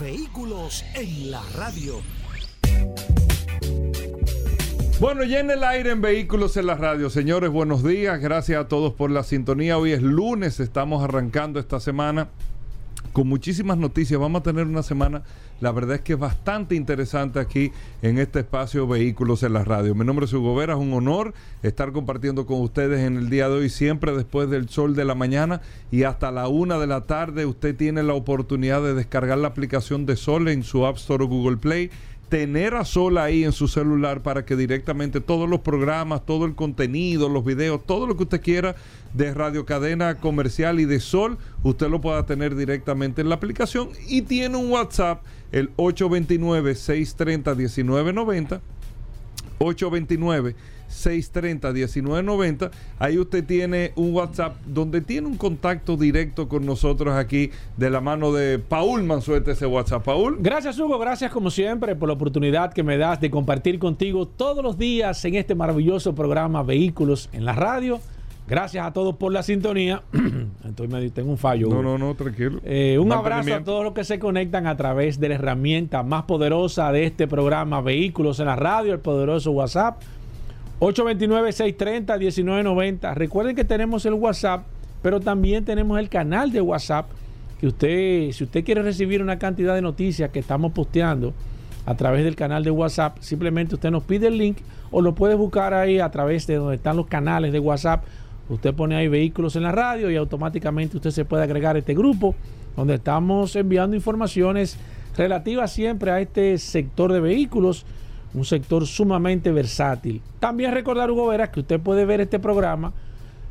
[0.00, 2.00] Vehículos en la radio.
[5.00, 7.10] Bueno, ya en el aire en Vehículos en la Radio.
[7.10, 8.20] Señores, buenos días.
[8.20, 9.76] Gracias a todos por la sintonía.
[9.76, 12.28] Hoy es lunes, estamos arrancando esta semana
[13.12, 14.20] con muchísimas noticias.
[14.20, 15.22] Vamos a tener una semana,
[15.60, 19.94] la verdad es que es bastante interesante aquí en este espacio Vehículos en la Radio.
[19.94, 23.48] Mi nombre es Hugo Vera, es un honor estar compartiendo con ustedes en el día
[23.48, 27.02] de hoy, siempre después del sol de la mañana y hasta la una de la
[27.02, 27.46] tarde.
[27.46, 31.28] Usted tiene la oportunidad de descargar la aplicación de Sol en su App Store o
[31.28, 31.90] Google Play
[32.28, 36.54] tener a Sol ahí en su celular para que directamente todos los programas, todo el
[36.54, 38.74] contenido, los videos, todo lo que usted quiera
[39.14, 43.90] de Radio Cadena Comercial y de Sol, usted lo pueda tener directamente en la aplicación.
[44.08, 48.60] Y tiene un WhatsApp, el 829-630-1990,
[49.58, 50.56] 829
[50.88, 52.70] 630-1990.
[52.98, 58.00] Ahí usted tiene un WhatsApp donde tiene un contacto directo con nosotros aquí de la
[58.00, 60.04] mano de Paul Mansuete ese WhatsApp.
[60.04, 60.38] Paul.
[60.40, 64.62] Gracias Hugo, gracias como siempre por la oportunidad que me das de compartir contigo todos
[64.62, 68.00] los días en este maravilloso programa Vehículos en la radio.
[68.48, 70.02] Gracias a todos por la sintonía.
[70.64, 71.68] Entonces me tengo un fallo.
[71.68, 72.60] No, no, no, tranquilo.
[72.64, 76.22] Eh, un abrazo a todos los que se conectan a través de la herramienta más
[76.24, 80.00] poderosa de este programa Vehículos en la radio, el poderoso WhatsApp
[80.80, 83.14] 829-630-1990.
[83.14, 84.64] Recuerden que tenemos el WhatsApp,
[85.02, 87.06] pero también tenemos el canal de WhatsApp,
[87.60, 91.34] que usted, si usted quiere recibir una cantidad de noticias que estamos posteando
[91.86, 94.58] a través del canal de WhatsApp, simplemente usted nos pide el link
[94.90, 98.04] o lo puede buscar ahí a través de donde están los canales de WhatsApp.
[98.48, 101.94] Usted pone ahí vehículos en la radio y automáticamente usted se puede agregar a este
[101.94, 102.34] grupo
[102.76, 104.78] donde estamos enviando informaciones
[105.16, 107.84] relativas siempre a este sector de vehículos
[108.34, 110.20] un sector sumamente versátil.
[110.40, 112.92] También recordar, Hugo Veras, que usted puede ver este programa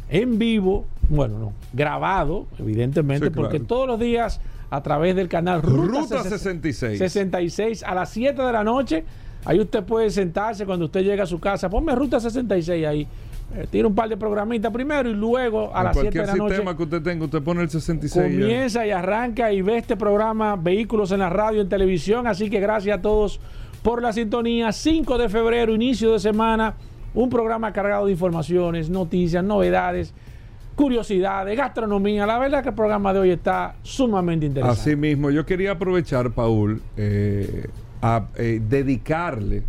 [0.09, 4.39] en vivo, bueno, no, grabado, evidentemente, porque todos los días
[4.69, 6.97] a través del canal Ruta, 66.
[6.97, 9.03] 66 a las 7 de la noche.
[9.45, 11.69] Ahí usted puede sentarse cuando usted llega a su casa.
[11.69, 13.07] Ponme Ruta 66 ahí.
[13.55, 16.55] Eh, tira un par de programitas primero y luego a las 7 de la noche.
[16.55, 18.25] sistema que usted tenga, usted pone el 66.
[18.25, 22.27] Comienza y arranca y ve este programa Vehículos en la radio, en televisión.
[22.27, 23.39] Así que gracias a todos
[23.81, 24.71] por la sintonía.
[24.71, 26.75] 5 de febrero, inicio de semana,
[27.13, 30.13] un programa cargado de informaciones, noticias, novedades,
[30.75, 32.25] curiosidades, gastronomía.
[32.25, 34.79] La verdad que el programa de hoy está sumamente interesante.
[34.79, 37.67] Así mismo, yo quería aprovechar, Paul, eh,
[38.01, 39.63] a eh, dedicarle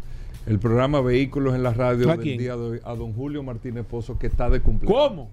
[0.47, 4.19] el programa Vehículos en la radio del día de hoy a don Julio Martínez Pozo,
[4.19, 5.09] que está de cumpleaños.
[5.09, 5.31] ¿Cómo?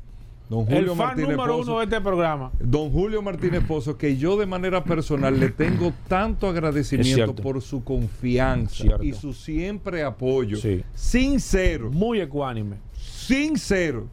[0.49, 2.51] Don Julio el fan número uno de este programa.
[2.59, 7.83] Don Julio Martínez Pozo, que yo de manera personal le tengo tanto agradecimiento por su
[7.83, 10.57] confianza y su siempre apoyo.
[10.93, 11.89] Sincero.
[11.89, 12.77] Muy ecuánime.
[12.93, 14.07] Sincero.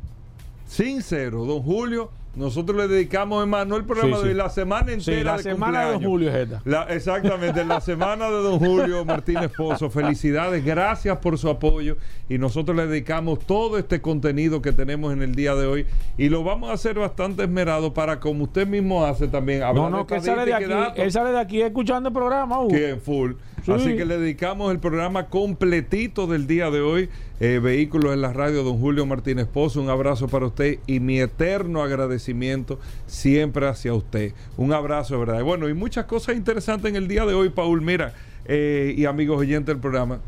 [0.66, 1.44] Sincero.
[1.44, 5.36] Don Julio nosotros le dedicamos, hermano, el programa de la semana entera.
[5.36, 6.48] la semana de Don Julio es
[6.88, 9.90] exactamente, la semana de Don Julio Martínez Pozo.
[9.90, 11.98] Felicidades, gracias por su apoyo.
[12.30, 15.86] Y nosotros le dedicamos todo este contenido que tenemos en el día de hoy.
[16.16, 19.60] Y lo vamos a hacer bastante esmerado para, como usted mismo hace también.
[19.60, 22.56] No, no, que él sale de aquí, él sale de aquí escuchando el programa.
[22.70, 23.32] Que full.
[23.68, 27.10] Así que le dedicamos el programa completito del día de hoy.
[27.44, 29.82] Eh, Vehículos en la radio, don Julio Martínez Pozo.
[29.82, 34.32] Un abrazo para usted y mi eterno agradecimiento siempre hacia usted.
[34.56, 35.42] Un abrazo, ¿verdad?
[35.42, 37.82] Bueno, y muchas cosas interesantes en el día de hoy, Paul.
[37.82, 38.14] Mira,
[38.44, 40.20] eh, y amigos oyentes del programa,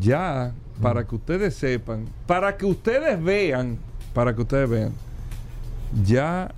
[0.00, 3.78] ya para que ustedes sepan, para que ustedes vean,
[4.12, 4.92] para que ustedes vean,
[6.04, 6.52] ya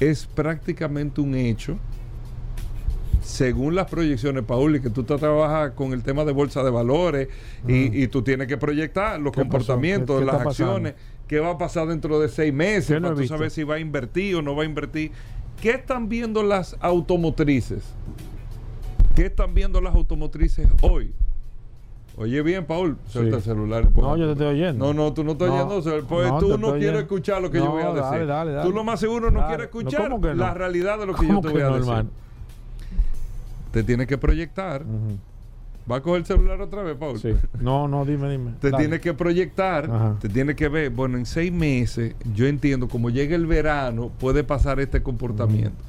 [0.00, 1.78] es prácticamente un hecho
[3.30, 7.28] según las proyecciones, Paul, y que tú trabajas con el tema de bolsa de valores
[7.66, 10.94] y, tú tienes que proyectar los comportamientos, las acciones,
[11.26, 14.36] qué va a pasar dentro de seis meses, para tú saber si va a invertir
[14.36, 15.12] o no va a invertir.
[15.62, 17.84] ¿Qué están viendo las automotrices?
[19.14, 21.12] ¿Qué están viendo las automotrices hoy?
[22.16, 23.88] Oye bien, Paul, suelta el celular.
[23.94, 24.86] No, yo te estoy oyendo.
[24.86, 26.06] No, no, tú no estás oyendo.
[26.06, 28.26] Pues tú no quieres escuchar lo que yo voy a decir.
[28.26, 31.40] Dale, dale, tú lo más seguro no quieres escuchar la realidad de lo que yo
[31.40, 32.06] te voy a decir
[33.70, 34.84] te tienes que proyectar.
[35.90, 37.18] ¿Va a coger el celular otra vez, Paul?
[37.18, 37.34] Sí.
[37.58, 38.52] No, no, dime, dime.
[38.60, 40.90] Te tienes que proyectar, te tienes que ver.
[40.90, 45.82] Bueno, en seis meses, yo entiendo, como llega el verano, puede pasar este comportamiento.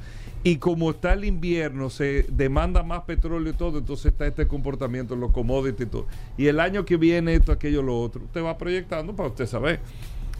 [0.44, 5.14] Y como está el invierno, se demanda más petróleo y todo, entonces está este comportamiento,
[5.14, 6.06] los commodities y todo.
[6.36, 8.24] Y el año que viene esto, aquello, lo otro.
[8.24, 9.78] Usted va proyectando para usted saber.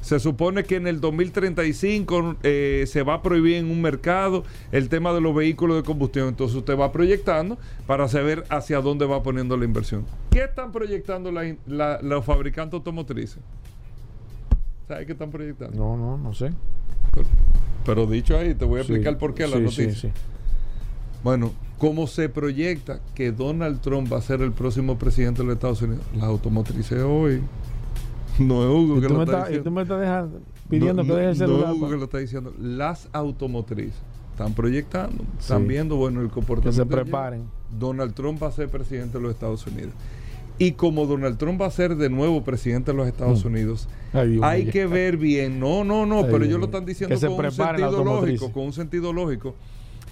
[0.02, 4.88] Se supone que en el 2035 eh, se va a prohibir en un mercado el
[4.88, 6.28] tema de los vehículos de combustión.
[6.28, 7.56] Entonces usted va proyectando
[7.86, 10.04] para saber hacia dónde va poniendo la inversión.
[10.30, 13.38] ¿Qué están proyectando la- la- los fabricantes automotrices?
[14.88, 15.76] ¿Sabes qué están proyectando?
[15.76, 16.52] No, no, no sé.
[17.86, 19.90] Pero dicho ahí, te voy a Sí, explicar por qué la sí, noticia.
[19.94, 20.08] sí, sí.
[21.22, 25.54] Bueno, ¿cómo se proyecta que Donald Trump va a ser el próximo presidente de los
[25.54, 26.04] Estados Unidos?
[26.14, 27.40] Las automotrices hoy.
[28.38, 29.64] No es Hugo que lo está estás, y diciendo.
[29.64, 30.40] tú me estás dejando-
[30.70, 31.66] pidiendo No, que deje el no, celular.
[31.68, 32.54] No es Hugo que lo está diciendo.
[32.60, 33.94] Las automotrices
[34.32, 35.68] están proyectando, están Sí.
[35.68, 36.82] viendo bueno el que comportamiento.
[36.82, 37.04] se de ellos.
[37.04, 37.42] preparen.
[37.78, 39.92] Donald Trump va a ser presidente de los Estados Unidos.
[40.58, 43.48] Y como Donald Trump va a ser de nuevo presidente de los Estados Mm.
[43.48, 45.58] Unidos, Ay, Dios hay que ver bien.
[45.58, 48.52] No, no, no, Ay, pero ellos lo están diciendo Que se con un sentido lógico,
[48.52, 49.54] con un sentido lógico.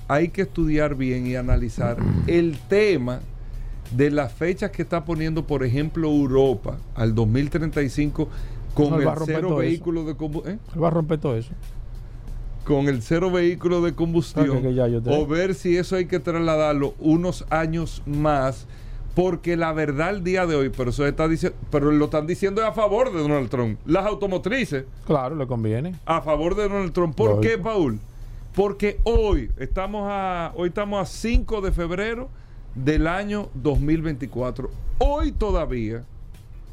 [0.08, 3.20] Hay que estudiar bien y analizar el tema
[3.92, 8.28] de las fechas que está poniendo, por ejemplo, Europa al 2035
[8.74, 9.56] con No, el cero eso.
[9.56, 10.60] vehículo de combustión.
[10.74, 11.50] Él va a romper todo eso.
[12.64, 14.50] Con el cero vehículo de combustión.
[14.50, 18.66] Que- que ya yo te- o ver si eso hay que trasladarlo unos años más.
[19.16, 22.64] Porque la verdad el día de hoy, pero eso está diciendo, pero lo están diciendo
[22.64, 23.80] a favor de Donald Trump.
[23.84, 25.96] Las automotrices Claro, le conviene.
[26.06, 27.16] a favor de Donald Trump.
[27.16, 27.42] ¿Por Lógico.
[27.56, 27.98] qué, Paul?
[28.54, 32.28] Porque hoy estamos a hoy estamos a 5 de febrero
[32.74, 34.70] del año 2024.
[34.98, 36.04] Hoy todavía,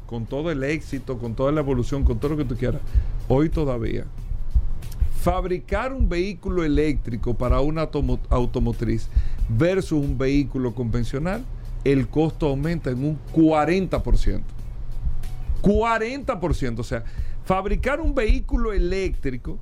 [0.06, 2.80] con todo el éxito, con toda la evolución, con todo lo que tú quieras,
[3.28, 4.04] hoy todavía
[5.20, 9.08] fabricar un vehículo eléctrico para una automo- automotriz
[9.48, 11.44] versus un vehículo convencional,
[11.84, 14.42] el costo aumenta en un 40%.
[15.62, 16.78] 40%.
[16.80, 17.04] O sea,
[17.44, 19.58] fabricar un vehículo eléctrico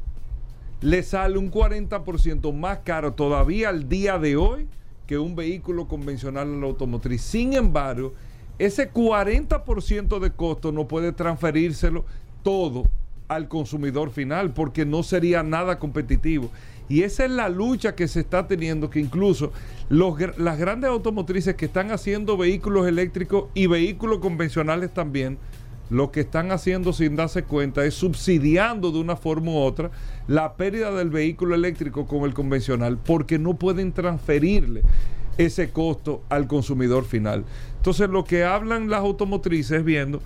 [0.82, 4.68] le sale un 40% más caro todavía al día de hoy
[5.06, 7.22] que un vehículo convencional en la automotriz.
[7.22, 8.14] Sin embargo,
[8.58, 12.04] ese 40% de costo no puede transferírselo
[12.42, 12.84] todo
[13.28, 16.50] al consumidor final porque no sería nada competitivo.
[16.88, 19.52] Y esa es la lucha que se está teniendo, que incluso
[19.88, 25.38] las grandes automotrices que están haciendo vehículos eléctricos y vehículos convencionales también,
[25.90, 29.90] lo que están haciendo sin darse cuenta es subsidiando de una forma u otra
[30.26, 34.82] la pérdida del vehículo eléctrico con el convencional porque no pueden transferirle
[35.38, 37.44] ese costo al consumidor final.
[37.76, 40.20] Entonces lo que hablan las automotrices viendo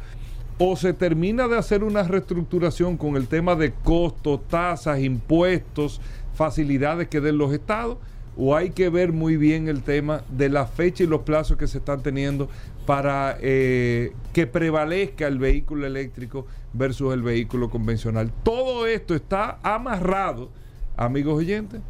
[0.58, 6.00] o se termina de hacer una reestructuración con el tema de costos, tasas, impuestos,
[6.34, 7.98] facilidades que den los estados,
[8.42, 11.66] o hay que ver muy bien el tema de la fecha y los plazos que
[11.66, 12.48] se están teniendo
[12.86, 18.32] para eh, que prevalezca el vehículo eléctrico versus el vehículo convencional.
[18.42, 20.48] Todo esto está amarrado,
[20.96, 21.82] amigos oyentes.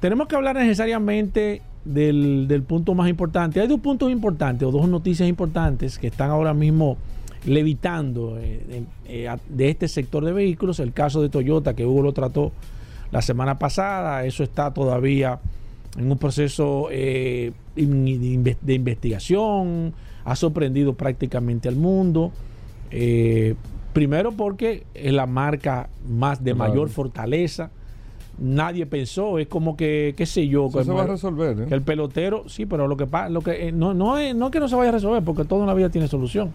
[0.00, 3.60] tenemos que hablar necesariamente del, del punto más importante.
[3.60, 6.96] Hay dos puntos importantes o dos noticias importantes que están ahora mismo
[7.46, 10.80] levitando eh, eh, de este sector de vehículos.
[10.80, 12.50] El caso de Toyota, que Hugo lo trató
[13.10, 15.38] la semana pasada, eso está todavía
[15.98, 19.92] en un proceso eh, de inve- de investigación,
[20.24, 22.30] ha sorprendido prácticamente al mundo.
[22.92, 23.54] Eh,
[23.92, 26.70] primero porque es la marca más de Claro.
[26.70, 27.70] mayor fortaleza.
[28.38, 31.58] Nadie pensó, es como que, qué sé yo, que se va a resolver.
[31.60, 31.66] ¿eh?
[31.68, 34.46] que el pelotero, sí, pero lo que pasa, lo que eh, no, no, es, no
[34.46, 36.50] es que no se vaya a resolver, porque toda una vida tiene solución.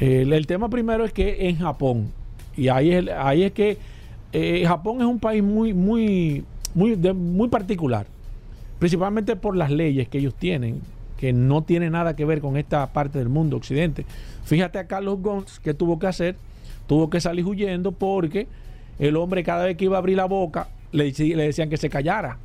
[0.00, 2.10] El, el tema primero es que en Japón,
[2.56, 3.76] y ahí es, ahí es que
[4.32, 6.44] eh, Japón es un país muy, muy,
[6.74, 8.06] muy, muy particular,
[8.78, 10.80] principalmente por las leyes que ellos tienen,
[11.16, 14.04] que no tiene nada que ver con esta parte del mundo occidente.
[14.44, 16.36] Fíjate a Carlos Ghosn, que tuvo que hacer?
[16.86, 18.46] Tuvo que salir huyendo porque
[18.98, 21.90] el hombre cada vez que iba a abrir la boca le, le decían que se
[21.90, 22.38] callara,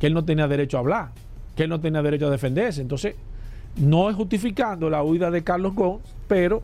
[0.00, 1.08] que él no tenía derecho a hablar,
[1.56, 2.80] que él no tenía derecho a defenderse.
[2.80, 3.14] Entonces,
[3.76, 6.62] no es justificando la huida de Carlos Ghosn, pero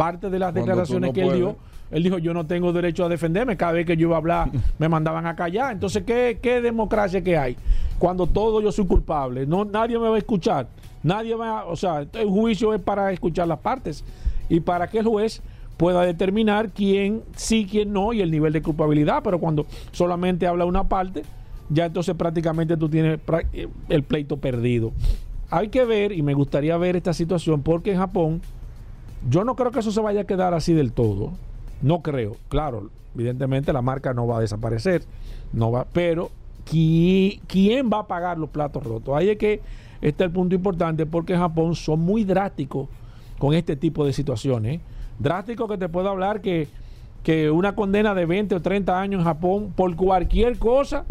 [0.00, 1.40] parte de las Cuando declaraciones no que él puedes.
[1.40, 1.56] dio,
[1.90, 4.50] él dijo, yo no tengo derecho a defenderme, cada vez que yo iba a hablar
[4.78, 5.72] me mandaban a callar.
[5.72, 7.56] Entonces, ¿qué, qué democracia que hay?
[7.98, 10.68] Cuando todo yo soy culpable, no, nadie me va a escuchar,
[11.02, 14.02] nadie va a, o sea, el juicio es para escuchar las partes
[14.48, 15.42] y para que el juez
[15.76, 20.64] pueda determinar quién sí, quién no y el nivel de culpabilidad, pero cuando solamente habla
[20.64, 21.24] una parte,
[21.68, 23.20] ya entonces prácticamente tú tienes
[23.52, 24.92] eh, el pleito perdido.
[25.50, 28.40] Hay que ver, y me gustaría ver esta situación, porque en Japón
[29.28, 31.32] yo no creo que eso se vaya a quedar así del todo.
[31.82, 32.36] No creo.
[32.48, 35.02] Claro, evidentemente la marca no va a desaparecer.
[35.52, 36.30] No va, pero
[36.70, 39.14] ¿qui- ¿quién va a pagar los platos rotos?
[39.16, 39.60] Ahí es que
[40.00, 42.88] está el punto importante porque en Japón son muy drásticos
[43.38, 44.80] con este tipo de situaciones.
[45.18, 46.68] Drástico que te puedo hablar que,
[47.22, 51.04] que una condena de 20 o 30 años en Japón por cualquier cosa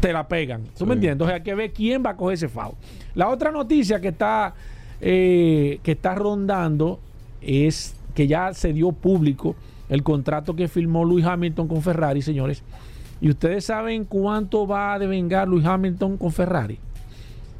[0.00, 0.62] te la pegan.
[0.76, 0.96] ¿Tú me Sí.
[0.96, 1.24] entiendes?
[1.24, 2.74] O sea, hay que ver quién va a coger ese FAO.
[3.14, 4.54] La otra noticia que está,
[5.00, 6.98] eh, que está rondando
[7.40, 9.54] es que ya se dio público
[9.88, 12.62] el contrato que firmó Luis Hamilton con Ferrari, señores.
[13.20, 16.78] Y ustedes saben cuánto va a devengar Luis Hamilton con Ferrari.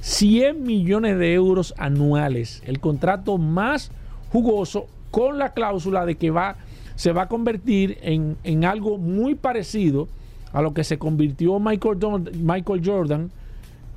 [0.00, 2.62] 100 millones de euros anuales.
[2.66, 3.90] El contrato más
[4.32, 6.56] jugoso con la cláusula de que va,
[6.94, 10.08] se va a convertir en, en algo muy parecido
[10.52, 13.30] a lo que se convirtió Michael, Jordan- Michael Jordan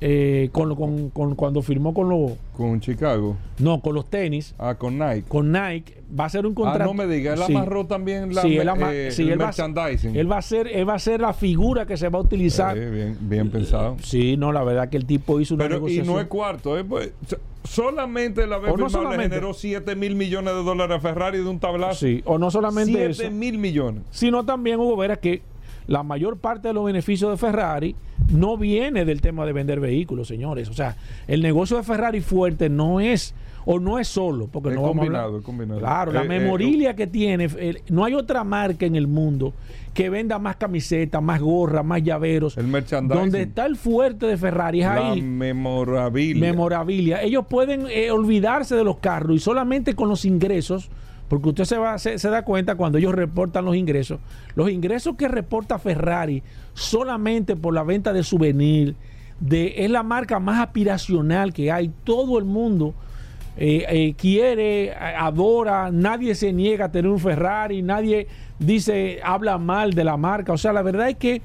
[0.00, 3.36] eh, con, lo- con- con- cuando firmó con los Con Chicago.
[3.58, 5.24] no con los tenis Ah, con Nike.
[5.28, 7.54] con Nike va a ser un Ah, contrato no me digas, él Sí.
[7.54, 10.16] amarró también la, Sí, él ama- eh, sí, el él va merchandising.
[10.16, 12.76] él va a ser él va a ser la figura que se va a utilizar
[12.76, 13.96] Eh, bien, bien pensado.
[14.02, 16.76] sí no la verdad que el tipo hizo una Pero, y negociación no es cuarto,
[16.78, 21.00] eh, pues, so- solamente la vez no le generó 7 mil millones de dólares a
[21.00, 21.94] Ferrari de un tablazo.
[22.00, 24.02] sí o no solamente eso 7 mil millones.
[24.10, 25.42] sino también Hugo Vera que
[25.86, 27.94] la mayor parte de los beneficios de Ferrari
[28.30, 30.68] no viene del tema de vender vehículos, señores.
[30.68, 30.96] O sea,
[31.28, 33.34] el negocio de Ferrari fuerte no es
[33.66, 35.80] o no es solo, porque Es no vamos a hablar- combinado, es combinado.
[35.80, 39.54] Claro, la Eh, eh, memorilia que tiene, el- no hay otra marca en el mundo
[39.94, 42.58] que venda más camisetas, más gorras, más llaveros.
[42.58, 43.20] El merchandising.
[43.22, 46.40] Donde está el fuerte de Ferrari es La ahí memorabilia.
[46.40, 47.22] memorabilia.
[47.22, 50.90] Ellos pueden eh, olvidarse de los carros y solamente con los ingresos,
[51.28, 54.20] porque usted se, va, se, se da cuenta cuando ellos reportan los ingresos,
[54.54, 56.42] los ingresos que reporta Ferrari
[56.74, 58.94] solamente por la venta de souvenir,
[59.40, 61.90] de, es la marca más aspiracional que hay.
[62.04, 62.94] Todo el mundo
[63.56, 68.26] eh, eh, quiere, adora, nadie se niega a tener un Ferrari, nadie
[68.58, 70.52] dice, habla mal de la marca.
[70.52, 71.40] O sea, la verdad es que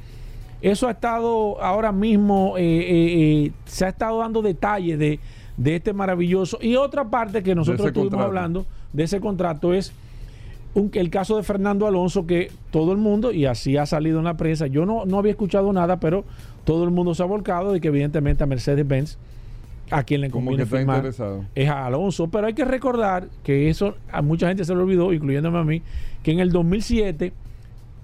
[0.62, 5.19] eso ha estado ahora mismo, eh, se ha estado dando detalles de,
[5.55, 6.59] de este maravilloso.
[6.62, 8.27] Y otra parte que nosotros estuvimos contrato.
[8.27, 9.91] hablando de ese contrato es
[10.74, 14.25] un- el caso de Fernando Alonso, que todo el mundo, y así ha salido en
[14.25, 16.24] la prensa, yo no, no había escuchado nada, pero
[16.63, 19.17] todo el mundo se ha volcado de que evidentemente a Mercedes-Benz,
[19.91, 21.01] a quien le conviene firmar,
[21.55, 25.12] es a Alonso, pero hay que recordar que eso a mucha gente se le olvidó,
[25.12, 25.81] incluyéndome a mí,
[26.22, 27.34] que en el 2007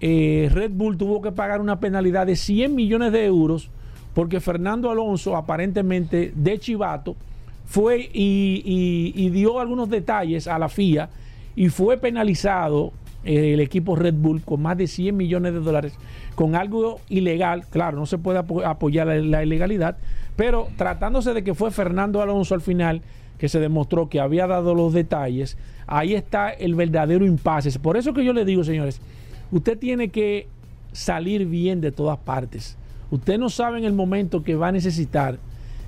[0.02, 3.70] eh, Red Bull tuvo que pagar una penalidad de 100 millones de euros
[4.14, 7.16] porque Fernando Alonso, aparentemente de chivato,
[7.66, 11.10] fue y, y- y dio algunos detalles a la FIA
[11.56, 12.92] y fue penalizado
[13.24, 15.94] eh, el equipo Red Bull con más de 100 millones de dólares
[16.36, 17.66] con algo ilegal.
[17.70, 19.98] Claro, no se puede apo- apoyar la, la ilegalidad,
[20.36, 23.02] pero tratándose de que fue Fernando Alonso al final
[23.40, 25.58] que se demostró que había dado los detalles,
[25.88, 27.80] ahí está el verdadero impasse.
[27.80, 29.02] Por eso que yo le digo, señores,
[29.52, 30.48] usted tiene que
[30.94, 32.78] salir bien de todas partes.
[33.12, 35.38] Usted no sabe en el momento que va a necesitar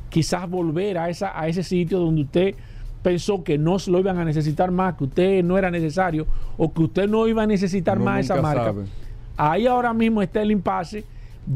[0.09, 2.55] quizás volver a, esa, a ese sitio donde usted
[3.01, 6.83] pensó que no lo iban a necesitar más, que usted no era necesario o que
[6.83, 8.65] usted no iba a necesitar más esa marca.
[8.65, 8.85] sabe.
[9.37, 11.05] Ahí ahora mismo está el impasse.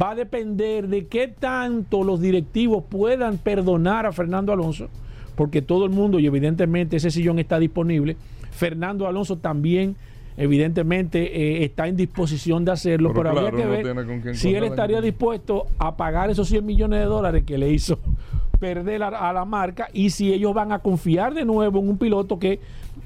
[0.01, 4.87] Va a depender de qué tanto los directivos puedan perdonar a Fernando Alonso,
[5.35, 8.15] porque todo el mundo, y evidentemente ese sillón está disponible.
[8.51, 9.97] Fernando Alonso también,
[10.37, 14.63] evidentemente, eh, está en disposición de hacerlo, Pero pero, habría que no ver si él
[14.63, 17.99] estaría dispuesto a pagar esos 100 millones de dólares que le hizo
[18.59, 21.97] perder a, a la marca y si ellos van a confiar de nuevo en un
[21.97, 22.59] piloto que,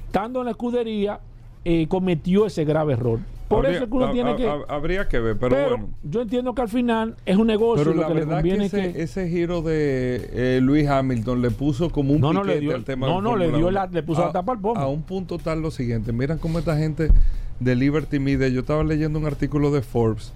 [0.06, 1.20] estando en la escudería,
[1.68, 3.18] eh, cometió ese grave error.
[3.48, 4.48] Por Habría- eso es que uno tiene que...
[4.48, 5.88] ha- habría que ver, pero, Pero, bueno.
[6.02, 8.40] yo entiendo que al final es un negocio Pero lo la que le verdad que
[8.42, 9.02] conviene ese, es que...
[9.02, 12.84] ese giro de eh, Luis Hamilton le puso como un No, no, le dio- al
[12.84, 14.80] tema no, no, le dio la- le puso la A- tapa al pomo.
[14.80, 17.08] A un punto tal lo siguiente, miran cómo esta gente
[17.60, 18.48] de Liberty Media.
[18.48, 20.32] Yo estaba leyendo un artículo de Forbes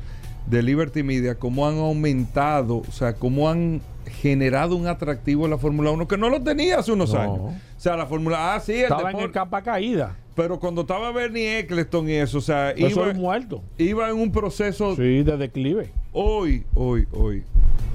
[0.47, 3.81] de Liberty Media, cómo han aumentado, o sea, cómo han
[4.21, 7.21] generado un atractivo en la Fórmula 1 que no lo tenía hace unos No.
[7.21, 7.39] años.
[7.41, 10.17] O sea, la Fórmula Ah, sí, el Estaba en el capa caída.
[10.35, 13.63] Pero cuando estaba Bernie Eccleston y eso, o sea, Eso iba, es muerto.
[13.79, 15.91] iba en un proceso Sí, de declive.
[16.13, 17.45] hoy, hoy, hoy,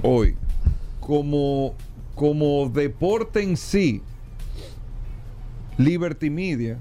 [0.04, 0.36] hoy,
[1.00, 1.74] como,
[2.14, 4.02] como deporte en sí,
[5.78, 6.78] Liberty Media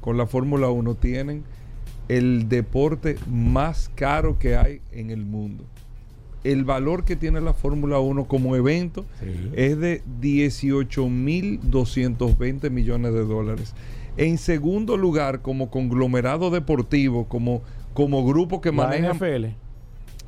[0.00, 1.44] con la Fórmula 1 tienen
[2.10, 5.62] el deporte más caro que hay en el mundo.
[6.42, 9.50] El valor que tiene la Fórmula 1 como evento Sí.
[9.54, 13.74] es de 18.220 millones de dólares.
[14.16, 17.62] En segundo lugar, como conglomerado deportivo, como,
[17.94, 19.14] como grupo que maneja...
[19.14, 19.50] NFL.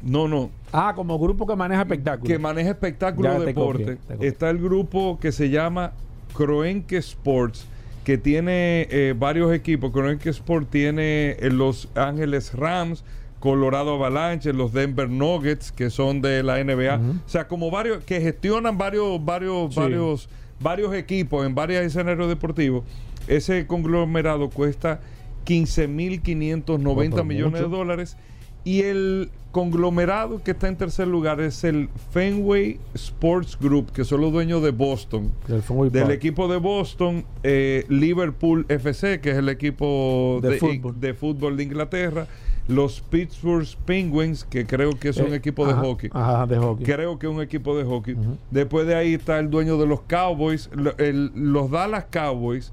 [0.05, 0.51] No, no.
[0.73, 2.29] Ah, como grupo que maneja espectáculos.
[2.29, 3.99] Que maneja espectáculo Ya de te deporte.
[4.21, 5.93] Está el grupo que se llama
[6.37, 7.67] Kroenke Sports,
[8.04, 9.92] que tiene eh, varios equipos.
[9.92, 13.04] Kroenke Sports tiene eh, los Ángeles Rams,
[13.40, 16.97] Colorado Avalanche, los Denver Nuggets, que son de la NBA.
[17.26, 19.80] O sea, como varios, que gestionan varios, varios, Sí.
[19.80, 20.28] varios,
[20.61, 22.85] varios equipos en varios escenarios deportivos.
[23.26, 25.00] Ese conglomerado cuesta
[25.47, 28.16] 15.590 No, pero millones de dólares.
[28.64, 34.21] Y el conglomerado que está en tercer lugar es el Fenway Sports Group, que son
[34.23, 35.31] los dueños de Boston.
[35.47, 41.00] Del equipo de Boston, eh, Liverpool FC, que es el equipo De de, fútbol.
[41.00, 42.26] de fútbol de Inglaterra.
[42.69, 46.11] Los Pittsburgh Penguins, que creo que es un Eh, equipo de ajá, hockey.
[46.12, 46.87] Ajá, de hockey.
[46.87, 48.16] Creo que es un equipo de hockey.
[48.52, 50.71] Después de ahí está el dueño de los Cowboys.
[50.99, 52.73] El- los Dallas Cowboys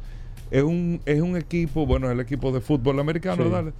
[0.51, 3.71] es un, es un equipo, bueno, es el equipo de fútbol americano, Sí.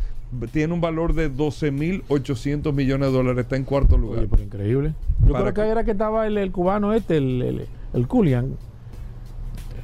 [0.51, 3.41] Tiene un valor de 12.800 millones de dólares.
[3.45, 4.19] Está en cuarto lugar.
[4.19, 4.93] Oye, pero increíble.
[5.25, 8.55] Yo creo que que- era que estaba el, el cubano este, el, el, el Culian.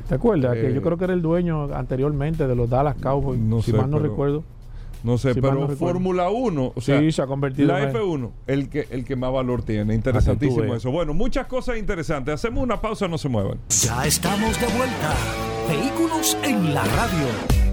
[0.07, 0.53] ¿Te acuerdas?
[0.53, 3.71] que Eh, yo creo que era el dueño anteriormente de los Dallas Cowboys, no si
[3.71, 4.43] sé, mal no pero- recuerdo.
[5.03, 5.67] No sé, Si pero no.
[5.69, 9.15] Fórmula 1, o sea, sí, se ha convertido la en- F1, el que, el que
[9.15, 9.93] más valor tiene.
[9.93, 10.89] Interesantísimo eso.
[10.89, 12.33] Bueno, muchas cosas interesantes.
[12.33, 13.59] Hacemos una pausa, no se muevan.
[13.69, 15.13] Ya estamos de vuelta.
[15.69, 17.64] Vehículos en la radio.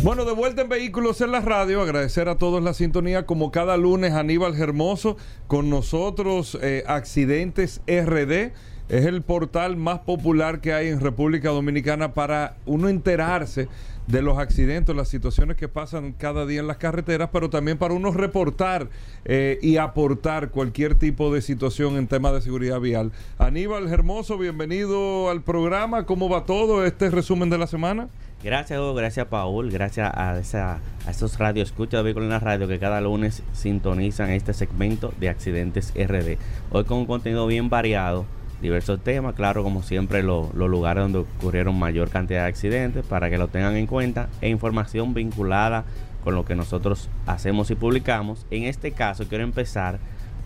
[0.00, 3.76] Bueno, de vuelta en Vehículos en la Radio, agradecer a todos la sintonía, como cada
[3.76, 5.16] lunes Aníbal Hermoso
[5.48, 8.52] con nosotros, eh, Accidentes RD,
[8.88, 13.66] es el portal más popular que hay en República Dominicana para uno enterarse
[14.06, 17.92] de los accidentes, las situaciones que pasan cada día en las carreteras, pero también para
[17.92, 18.88] uno reportar
[19.24, 23.10] eh, y aportar cualquier tipo de situación en temas de seguridad vial.
[23.36, 28.08] Aníbal Hermoso, bienvenido al programa, ¿cómo va todo este resumen de la semana?
[28.42, 29.70] Gracias, Hugo, gracias, Paul.
[29.70, 34.30] Gracias a, esa, a esos radio escuchas de en la radio que cada lunes sintonizan
[34.30, 36.38] este segmento de Accidentes RD.
[36.70, 38.26] Hoy con un contenido bien variado,
[38.62, 43.28] diversos temas, claro, como siempre, lo- los lugares donde ocurrieron mayor cantidad de accidentes para
[43.28, 45.84] que lo tengan en cuenta e información vinculada
[46.22, 48.46] con lo que nosotros hacemos y publicamos.
[48.52, 49.98] En este caso, quiero empezar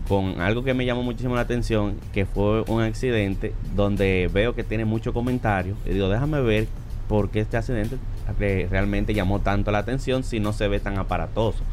[0.07, 4.63] con algo que me llamó muchísimo la atención, que fue un accidente donde veo que
[4.63, 5.75] tiene mucho comentario.
[5.85, 6.67] Y digo, déjame ver
[7.13, 7.97] por qué este accidente
[8.39, 11.63] re- realmente llamó tanto la atención si no se ve tan aparatoso.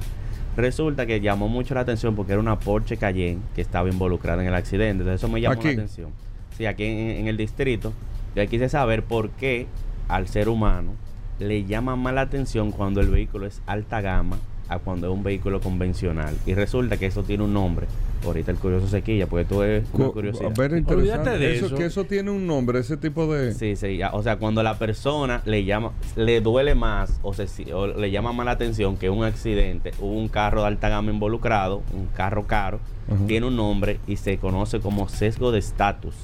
[0.54, 4.48] Resulta que llamó mucho la atención porque era una Porsche Cayenne que estaba involucrada en
[4.48, 5.00] el accidente.
[5.02, 5.68] Entonces eso me llamó Aquí.
[5.68, 6.10] la atención.
[6.58, 7.94] Sí, aquí en, en el distrito.
[8.36, 9.66] Yo quise saber por qué
[10.08, 10.92] al ser humano
[11.38, 14.36] le llama más la atención cuando el vehículo es alta gama
[14.68, 16.36] a cuando es un vehículo convencional.
[16.44, 17.86] Y resulta que eso tiene un nombre.
[18.24, 20.50] Ahorita el curioso se quilla porque tú es una Co- curiosidad.
[20.56, 21.38] A ver, interesante.
[21.38, 21.76] De eso, eso.
[21.76, 23.54] Que eso tiene un nombre, ese tipo de...
[23.54, 27.46] Sí, sí, ya, o sea, cuando la persona le llama, le duele más o, se,
[27.48, 30.90] si- o le llama más la atención que un accidente, hubo un carro de alta
[30.90, 32.78] gama involucrado, un carro caro,
[33.26, 36.14] tiene un nombre y se conoce como sesgo de estatus.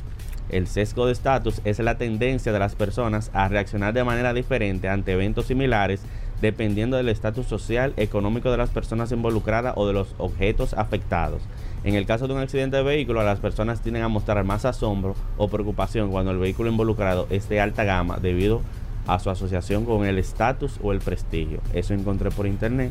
[0.51, 4.89] El sesgo de estatus es la tendencia de las personas a reaccionar de manera diferente
[4.89, 6.03] ante eventos similares
[6.41, 11.41] dependiendo del estatus social, económico de las personas involucradas o de los objetos afectados.
[11.87, 15.15] En el caso de un accidente de vehículo, las personas tienden a mostrar más asombro
[15.39, 18.61] o preocupación cuando el vehículo involucrado es de alta gama debido
[19.07, 21.61] a su asociación con el estatus o el prestigio.
[21.73, 22.91] Eso encontré por internet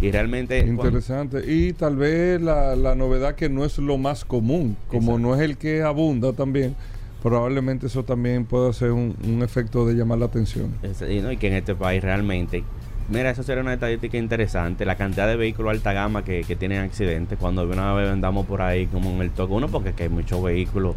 [0.00, 0.62] y realmente...
[0.64, 1.52] cuando- Interesante.
[1.52, 5.18] Y tal vez la, la novedad que no es lo más común, como Exacto.
[5.18, 6.76] no es el que abunda también,
[7.20, 10.72] probablemente eso también pueda ser un, un efecto de llamar la atención.
[10.84, 12.62] Es- y, no, y que en este país realmente,
[13.08, 16.80] mira, eso sería una estadística interesante, la cantidad de vehículos alta gama que, que tienen
[16.80, 20.04] accidentes cuando de una vez andamos por ahí como en el toque uno, porque aquí
[20.04, 20.94] hay muchos vehículos.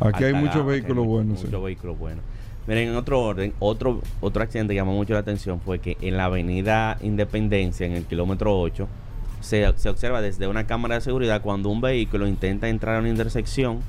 [0.00, 1.40] Aquí hay muchos vehículos buenos.
[1.40, 1.46] sí.
[1.46, 2.24] Muchos vehículos buenos.
[2.66, 6.16] Miren, en otro orden, otro, otro accidente que llamó mucho la atención fue que en
[6.16, 8.86] la avenida Independencia, en el kilómetro 8,
[9.40, 13.08] se, se observa desde una cámara de seguridad cuando un vehículo intenta entrar a una
[13.08, 13.80] intersección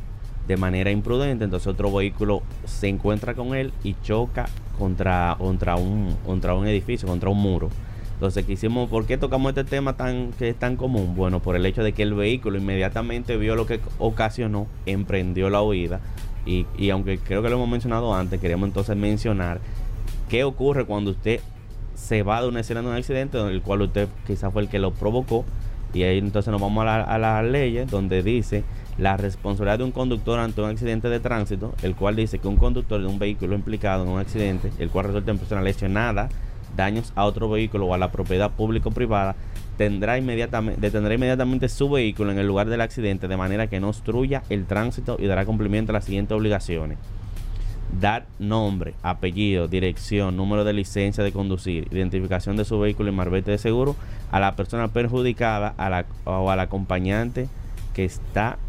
[0.48, 4.48] de manera imprudente, entonces otro vehículo se encuentra con él y choca
[4.82, 7.70] contra, contra, un, contra un edificio, contra un muro.
[8.16, 11.16] Entonces quisimos, ¿por qué tocamos este tema tan que es tan común?
[11.16, 15.62] Bueno, por el hecho de que el vehículo inmediatamente vio lo que ocasionó, emprendió la
[15.62, 16.00] huida
[16.48, 19.60] y, y aunque creo que lo hemos mencionado antes, queremos entonces mencionar
[20.30, 21.42] qué ocurre cuando usted
[21.94, 24.68] se va de una escena de un accidente en el cual usted quizás fue el
[24.68, 25.46] que lo provocó
[25.94, 28.64] y ahí entonces nos vamos a, la, las leyes donde dice
[29.02, 32.58] la responsabilidad de un conductor ante un accidente de tránsito, el cual dice que un
[32.58, 36.30] conductor de un vehículo implicado en un accidente, el cual resulta en persona lesionada,
[36.76, 39.36] daños a otro vehículo o a la propiedad pública o privada,
[39.76, 43.90] tendrá inmediatamente, detendrá inmediatamente su vehículo en el lugar del accidente de manera que no
[43.90, 47.00] obstruya el tránsito y dará cumplimiento a las siguientes obligaciones.
[48.00, 53.50] Dar nombre, apellido, dirección, número de licencia de conducir, identificación de su vehículo y marbete
[53.50, 53.96] de seguro
[54.32, 57.50] a la persona perjudicada a la, o al acompañante
[57.96, 58.60] que está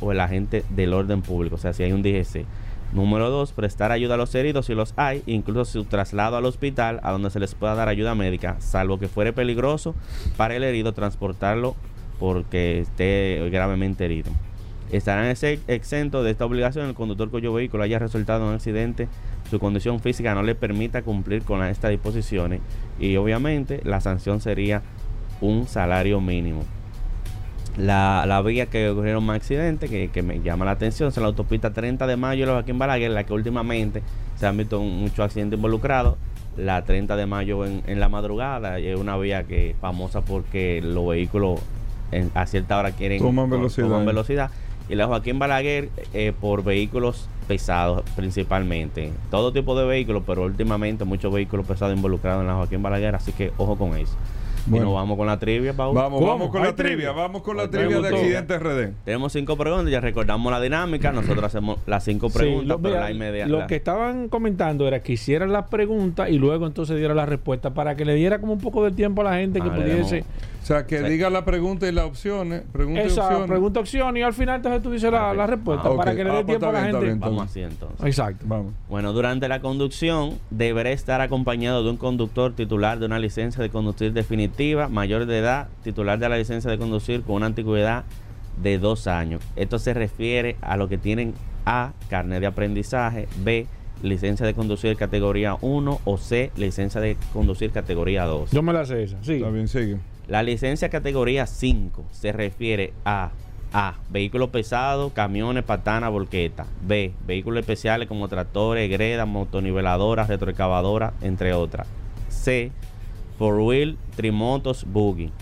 [0.00, 2.44] o el agente del orden público, o sea, si hay un DGC.
[2.92, 3.52] Número 2.
[3.52, 7.30] Prestar ayuda a los heridos si los hay, incluso su traslado al hospital a donde
[7.30, 9.94] se les pueda dar ayuda médica, salvo que fuere peligroso
[10.36, 11.76] para el herido transportarlo
[12.18, 14.30] porque esté gravemente herido.
[14.90, 19.06] Estarán exentos de esta obligación el conductor cuyo vehículo haya resultado en un accidente,
[19.50, 22.60] su condición física no le permita cumplir con estas disposiciones
[22.98, 24.82] y obviamente la sanción sería
[25.42, 26.64] un salario mínimo
[27.78, 31.26] la, la vía que ocurrieron más accidentes, que, que, me llama la atención, es la
[31.26, 34.02] autopista 30 de mayo de Joaquín Balaguer, la que últimamente
[34.36, 36.16] se han visto muchos accidentes involucrados.
[36.56, 41.06] La 30 de mayo en, en la madrugada es una vía que famosa porque los
[41.06, 41.60] vehículos
[42.10, 43.86] en, a cierta hora quieren toman velocidad.
[43.86, 44.50] Toman velocidad.
[44.88, 49.12] Y la Joaquín Balaguer eh, por vehículos pesados principalmente.
[49.30, 53.32] Todo tipo de vehículos, pero últimamente muchos vehículos pesados involucrados en la Joaquín Balaguer, así
[53.32, 54.16] que ojo con eso.
[54.68, 54.84] Bueno.
[54.84, 55.92] Y nos vamos con la trivia, Pau.
[55.92, 56.96] Vamos, vamos con la trivia?
[56.96, 57.12] trivia?
[57.12, 59.04] Vamos con la trivia de Accidentes RD.
[59.04, 61.12] Tenemos cinco preguntas, ya recordamos la dinámica.
[61.12, 63.50] Nosotros hacemos las cinco preguntas, sí, lo, pero la inmediata.
[63.50, 67.70] Lo que estaban comentando era que hicieran la pregunta y luego entonces diera la respuesta
[67.70, 70.24] para que le diera como un poco de tiempo a la gente que ah, pudiese.
[70.68, 71.04] Sea, que sí.
[71.04, 72.62] diga la pregunta y las opciones.
[72.72, 73.48] Pregunta Esa, y opciones.
[73.48, 75.98] pregunta opción y al final entonces tú dices la, la respuesta ah, okay.
[75.98, 77.00] para que le dé ah, tiempo a la gente.
[77.00, 78.04] Bien, vamos así entonces.
[78.04, 78.44] Exacto.
[78.46, 78.74] Vamos.
[78.88, 83.70] Bueno, durante la conducción deberá estar acompañado de un conductor titular de una licencia de
[83.70, 88.04] conducir definitiva, mayor de edad, titular de la licencia de conducir con una antigüedad
[88.62, 89.42] de dos años.
[89.56, 93.66] Esto se refiere a lo que tienen A, carnet de aprendizaje, B,
[94.02, 98.50] licencia de conducir categoría 1 o C, licencia de conducir categoría 2.
[98.50, 99.34] Yo me la sé esa, sí.
[99.34, 99.98] Está bien, sigue.
[100.28, 103.30] La licencia categoría 5 se refiere a
[103.72, 103.94] A.
[104.10, 106.66] Vehículos pesados, camiones, patanas, volquetas.
[106.82, 107.12] B.
[107.26, 111.86] Vehículos especiales como tractores, gredas, motoniveladoras, retroexcavadoras, entre otras.
[112.28, 112.72] C.
[113.38, 115.32] Four wheel, trimotos, buggy.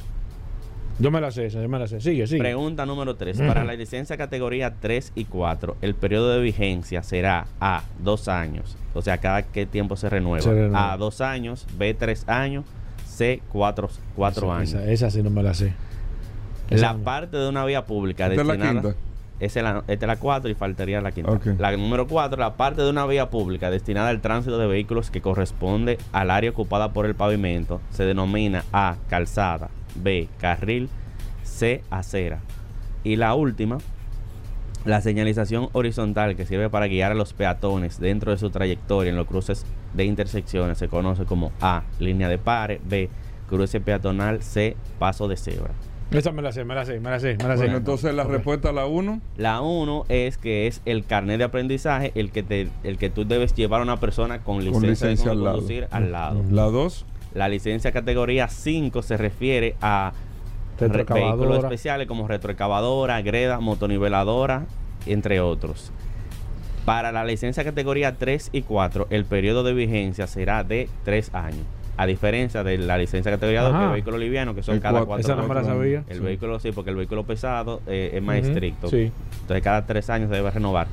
[0.98, 2.00] Yo me la sé, yo me la sé.
[2.00, 2.40] Sigue, sigue.
[2.40, 3.42] Pregunta número 3.
[3.46, 8.76] Para la licencia categoría 3 y 4, el periodo de vigencia será A, dos años.
[8.94, 10.42] O sea, cada qué tiempo se renueva.
[10.42, 10.92] Se renueva.
[10.92, 11.66] A, dos años.
[11.76, 12.64] B, tres años.
[13.16, 14.74] C, cuatro, cuatro esa, años.
[14.74, 15.72] Esa, esa, sí no me la sé.
[16.68, 16.98] Esa la no.
[17.02, 18.70] parte de una vía pública ¿Esta destinada...
[18.70, 18.96] Es la quinta?
[19.38, 21.32] Es la, esta es la 4 y faltaría la quinta.
[21.32, 21.56] Okay.
[21.58, 25.20] La número 4, la parte de una vía pública destinada al tránsito de vehículos que
[25.20, 30.88] corresponde al área ocupada por el pavimento se denomina A, calzada, B, carril,
[31.42, 32.40] C, acera.
[33.04, 33.78] Y la última,
[34.84, 39.16] la señalización horizontal que sirve para guiar a los peatones dentro de su trayectoria en
[39.16, 43.08] los cruces de intersecciones se conoce como A, línea de pare, B,
[43.48, 45.72] cruce peatonal, C, paso de cebra.
[46.10, 47.64] Esa me la sé, me la sé, me la sé, me la sé.
[47.64, 48.36] Bueno, entonces la okay.
[48.36, 49.20] respuesta a la 1.
[49.38, 53.24] La 1 es que es el carnet de aprendizaje el que te el que tú
[53.24, 55.96] debes llevar a una persona con licencia, con licencia de al conducir lado.
[55.96, 56.44] al lado.
[56.50, 57.06] La 2.
[57.34, 60.12] La licencia categoría 5 se refiere a
[60.78, 64.66] vehículos especiales como retroexcavadora, greda, motoniveladora,
[65.06, 65.90] entre otros.
[66.86, 71.66] Para la licencia categoría 3 y 4, el periodo de vigencia será de 3 años.
[71.98, 75.04] A diferencia de la licencia categoría 2, que es vehículo liviano, que son El cada
[75.04, 75.06] cuatro.
[75.24, 76.04] 4 Esa no la sabía.
[76.08, 76.22] El Sí.
[76.22, 78.88] vehículo sí, porque el vehículo pesado eh, es más estricto.
[78.88, 79.10] sí.
[79.40, 80.86] Entonces cada 3 años se debe renovar.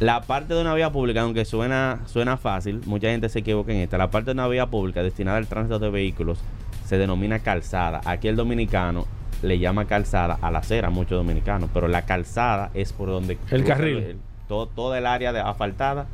[0.00, 3.78] La parte de una vía pública, aunque suena, suena fácil, mucha gente se equivoca en
[3.78, 3.98] esta.
[3.98, 6.38] La parte de una vía pública destinada al tránsito de vehículos
[6.86, 8.00] se denomina calzada.
[8.06, 9.06] Aquí el dominicano
[9.42, 13.64] le llama calzada a la acera, muchos dominicanos, pero la calzada es por donde El
[13.64, 13.96] carril.
[13.98, 14.16] el-
[14.48, 16.06] todo, toda el área de asfaltada,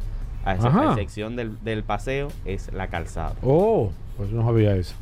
[0.45, 0.95] a esa Ajá.
[0.95, 3.35] sección del, del paseo es la calzada.
[3.43, 4.95] Oh, pues no sabía eso.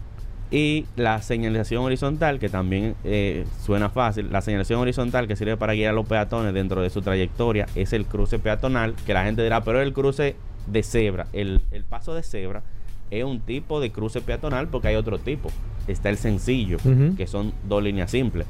[0.50, 5.74] Y la señalización horizontal, que también eh, suena fácil, la señalización horizontal que sirve para
[5.74, 9.42] guiar a los peatones dentro de su trayectoria es el cruce peatonal, que la gente
[9.42, 10.36] dirá, pero el cruce
[10.66, 12.62] de cebra, el, el paso de cebra
[13.10, 15.50] es un tipo de cruce peatonal porque hay otro tipo.
[15.86, 16.78] Está el sencillo,
[17.16, 18.46] que son dos líneas simples.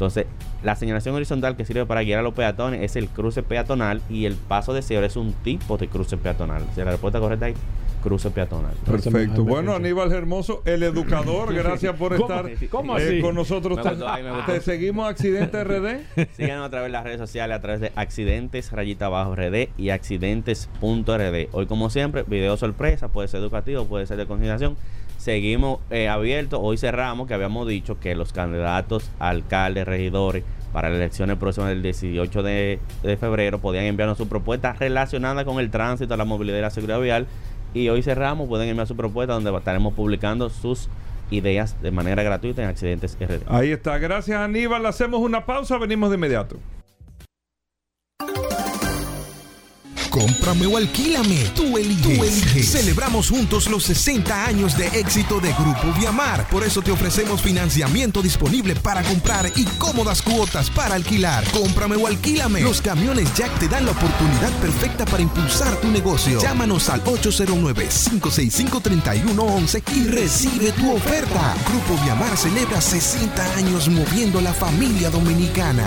[0.00, 0.24] Entonces,
[0.62, 4.24] la señalización horizontal que sirve para guiar a los peatones es el cruce peatonal y
[4.24, 6.62] el paso de cebra es un tipo de cruce peatonal.
[6.62, 7.54] O sea, la respuesta correcta ahí
[8.02, 8.72] cruce peatonal.
[8.86, 9.44] Perfecto.
[9.44, 13.20] Bueno, Aníbal Hermoso, el educador, gracias por estar ¿Cómo eh, así?
[13.20, 13.76] con nosotros.
[13.76, 14.52] Me Te, gustó, ahí me gustó.
[14.52, 16.00] te seguimos Accidente RD.
[16.34, 19.90] Síganos a través de las redes sociales, a través de accidentes, rayita abajo RD y
[19.90, 21.48] accidentes.rd.
[21.52, 24.78] Hoy, como siempre, video sorpresa, puede ser educativo, puede ser de consideración.
[25.20, 26.58] Seguimos eh, abiertos.
[26.62, 31.82] Hoy cerramos que habíamos dicho que los candidatos, alcaldes, regidores, para las elecciones próximas del
[31.82, 32.78] 18 de,
[33.20, 37.26] febrero podían enviarnos su propuesta relacionada con el tránsito, la movilidad y la seguridad vial.
[37.74, 40.88] Y hoy cerramos, pueden enviar su propuesta donde estaremos publicando sus
[41.30, 43.42] ideas de manera gratuita en Accidentes RD.
[43.46, 43.98] Ahí está.
[43.98, 44.86] Gracias, Aníbal.
[44.86, 46.56] Hacemos una pausa, venimos de inmediato.
[50.10, 51.44] Cómprame o alquílame.
[51.54, 52.18] Tú eliges.
[52.18, 52.72] Tú eliges.
[52.72, 56.48] Celebramos juntos los 60 años de éxito de Grupo Viamar.
[56.48, 61.44] Por eso te ofrecemos financiamiento disponible para comprar y cómodas cuotas para alquilar.
[61.52, 62.60] Cómprame o alquílame.
[62.60, 66.40] Los camiones Jack te dan la oportunidad perfecta para impulsar tu negocio.
[66.40, 71.54] Llámanos al 809-565-3111 y recibe tu oferta.
[71.68, 75.86] Grupo Viamar celebra 60 años moviendo la familia dominicana.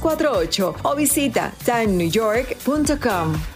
[0.00, 3.55] 917-388-2248 o visita timenewyork.com.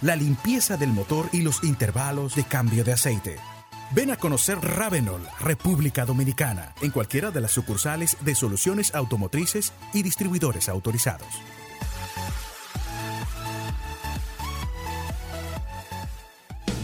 [0.00, 3.36] la limpieza del motor y los intervalos de cambio de aceite.
[3.92, 10.02] Ven a conocer Ravenol, República Dominicana, en cualquiera de las sucursales de soluciones automotrices y
[10.02, 11.28] distribuidores autorizados.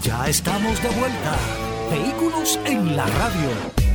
[0.02, 1.38] Ya estamos de vuelta.
[1.90, 3.91] Vehículos en la radio.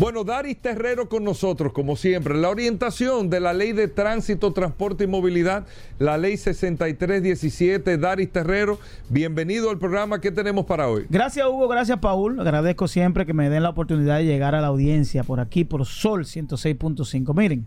[0.00, 2.34] Bueno, Daris Terrero con nosotros, como siempre.
[2.34, 5.66] La orientación de la Ley de Tránsito, Transporte y Movilidad,
[5.98, 7.98] la Ley 6317.
[7.98, 8.78] Daris Terrero,
[9.10, 10.18] bienvenido al programa.
[10.18, 11.04] ¿Qué tenemos para hoy?
[11.10, 12.40] Gracias Hugo, gracias Paul.
[12.40, 15.84] Agradezco siempre que me den la oportunidad de llegar a la audiencia por aquí, por
[15.84, 17.36] Sol 106.5.
[17.36, 17.66] Miren,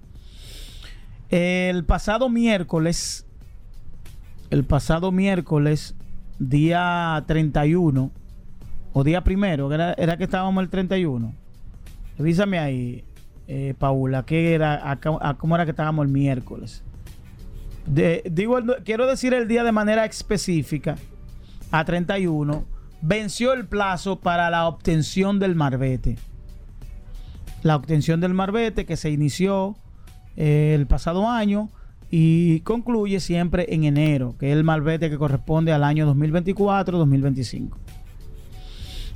[1.29, 3.27] el pasado miércoles,
[4.49, 5.93] el pasado miércoles,
[6.39, 8.09] día 31,
[8.91, 11.42] o día primero, era, era que estábamos el 31.
[12.17, 13.03] Revísame ahí,
[13.47, 14.99] eh, Paula, ¿qué era, a,
[15.37, 16.83] cómo era que estábamos el miércoles.
[17.85, 20.95] Digo, quiero decir el día de manera específica,
[21.71, 22.65] a 31,
[23.01, 26.17] venció el plazo para la obtención del marbete.
[27.61, 29.75] La obtención del marbete que se inició
[30.37, 31.69] eh, el pasado año
[32.09, 37.82] y concluye siempre en enero, que es el marbete que corresponde al año 2024-2025.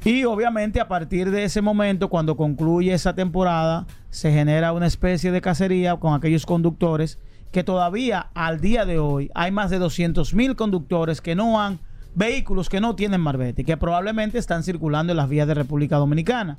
[0.04, 5.32] Y obviamente a partir de ese momento, cuando concluye esa temporada, se genera una especie
[5.32, 7.20] de cacería con aquellos conductores
[7.52, 11.80] que todavía al día de hoy hay más de 200 mil conductores que no han,
[12.16, 16.58] vehículos que no tienen marbete, que probablemente están circulando en las vías de República Dominicana.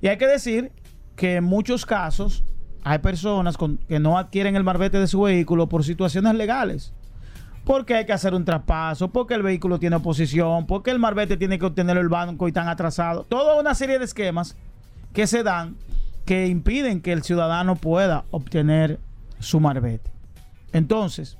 [0.00, 0.72] Y hay que decir
[1.16, 2.44] que en muchos casos
[2.84, 3.56] hay personas
[3.88, 6.94] que no adquieren el marbete de su vehículo por situaciones legales
[7.64, 11.58] porque hay que hacer un traspaso, porque el vehículo tiene oposición, porque el marbete tiene
[11.58, 13.28] que obtenerlo el banco y están atrasados.
[13.28, 14.56] Toda una serie de esquemas
[15.12, 15.76] que se dan
[16.24, 18.98] que impiden que el ciudadano pueda obtener
[19.38, 20.10] su marbete.
[20.72, 21.38] Entonces,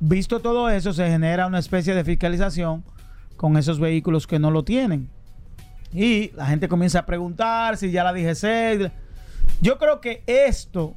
[0.00, 2.84] visto todo eso, se genera una especie de fiscalización
[3.36, 5.10] con esos vehículos que no lo tienen.
[5.92, 8.90] Y la gente comienza a preguntar si ya la DGC.
[9.60, 10.94] Yo creo que esto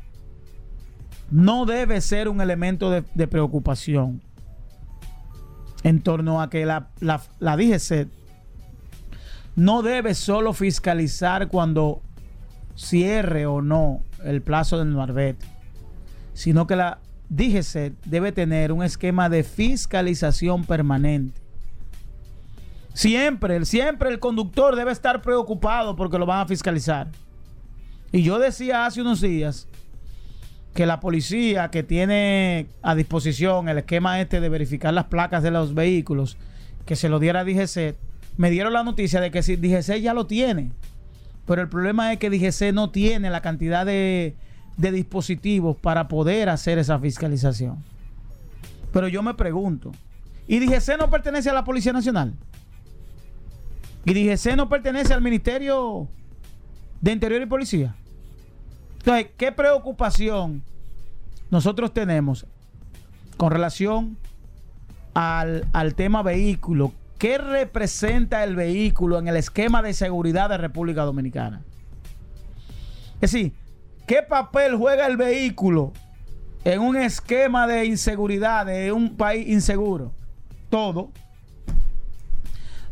[1.30, 4.22] no debe ser un elemento de, preocupación
[5.84, 8.08] en torno a que la, la, la DGC
[9.56, 12.02] no debe solo fiscalizar cuando
[12.76, 15.46] cierre o no el plazo del marbete,
[16.34, 21.42] sino que la DGC debe tener un esquema de fiscalización permanente.
[22.94, 27.08] Siempre, siempre el conductor debe estar preocupado porque lo van a fiscalizar.
[28.12, 29.68] Y yo decía hace unos días
[30.78, 35.50] que la policía que tiene a disposición el esquema este de verificar las placas de
[35.50, 36.38] los vehículos,
[36.86, 37.96] que se lo diera a DGC,
[38.38, 40.70] me dieron la noticia de que si DGC ya lo tiene.
[41.48, 44.36] Pero el problema es que DGC no tiene la cantidad de,
[44.78, 47.84] de dispositivos para poder hacer esa fiscalización.
[48.94, 49.94] Pero yo me pregunto,
[50.48, 52.36] ¿y DGC no pertenece a la Policía Nacional?
[54.06, 56.08] ¿Y DGC no pertenece al Ministerio
[57.02, 57.96] de Interior y Policía?
[59.08, 60.63] Entonces, ¿qué preocupación
[61.50, 62.46] nosotros tenemos
[63.38, 64.17] con relación
[65.13, 66.91] al, al tema vehículo?
[67.17, 71.62] ¿Qué representa el vehículo en el esquema de seguridad de República Dominicana?
[73.22, 73.54] Es decir,
[74.06, 75.93] ¿qué papel juega el vehículo
[76.65, 80.12] en un esquema de inseguridad de un país inseguro?
[80.70, 81.12] Todo.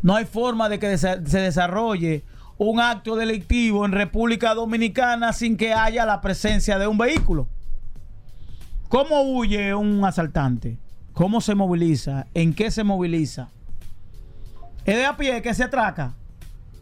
[0.01, 2.23] No hay forma de que se desarrolle
[2.57, 7.47] un acto delictivo en República Dominicana sin que haya la presencia de un vehículo.
[8.87, 10.77] ¿Cómo huye un asaltante?
[11.13, 12.27] ¿Cómo se moviliza?
[12.33, 13.49] ¿En qué se moviliza?
[14.85, 16.13] ¿Es de a pie que se atraca?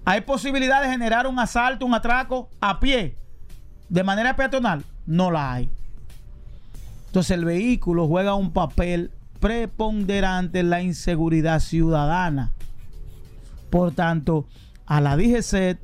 [0.05, 3.15] ¿Hay posibilidad de generar un asalto, un atraco a pie?
[3.89, 4.83] ¿De manera peatonal?
[5.05, 5.69] No la hay.
[7.07, 12.51] Entonces el vehículo juega un papel preponderante en la inseguridad ciudadana.
[13.69, 14.45] Por tanto,
[14.86, 15.78] a la DGC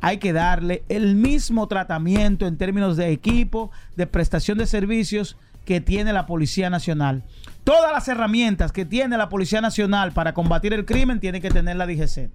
[0.00, 5.80] hay que darle el mismo tratamiento en términos de equipo, de prestación de servicios que
[5.80, 7.22] tiene la Policía Nacional.
[7.62, 11.76] Todas las herramientas que tiene la Policía Nacional para combatir el crimen tiene que tener
[11.76, 12.30] la DGC.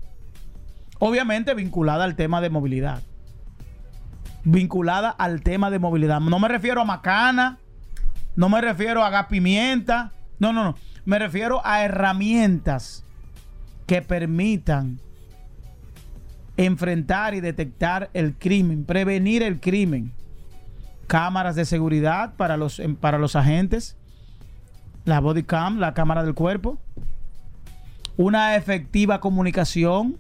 [1.00, 3.02] Obviamente vinculada al tema de movilidad.
[4.46, 6.22] Vinculada al tema de movilidad.
[6.22, 7.58] No me refiero a macana,
[8.38, 10.76] no me refiero a gas pimienta, no, no, no.
[11.04, 13.04] Me refiero a herramientas
[13.86, 15.02] que permitan
[16.58, 20.12] enfrentar y detectar el crimen, prevenir el crimen.
[21.06, 23.96] Cámaras de seguridad para los, em, para los agentes,
[25.06, 26.78] la body cam, la cámara del cuerpo,
[28.18, 30.18] una efectiva comunicación.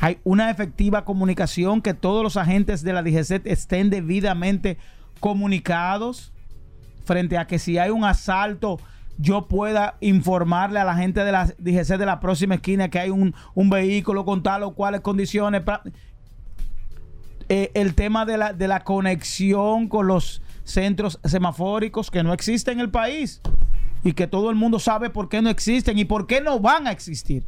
[0.00, 4.78] Hay una efectiva comunicación que todos los agentes de la DGC estén debidamente
[5.20, 6.32] comunicados
[7.04, 8.78] frente a que si hay un asalto
[9.18, 13.10] yo pueda informarle a la gente de la DGC de la próxima esquina que hay
[13.10, 15.62] un, vehículo con tal o cuales condiciones.
[17.48, 22.74] Eh, el tema de la, de la conexión con los centros semafóricos que no existen
[22.74, 23.40] en el país
[24.02, 26.86] y que todo el mundo sabe por qué no existen y por qué no van
[26.86, 27.44] a existir.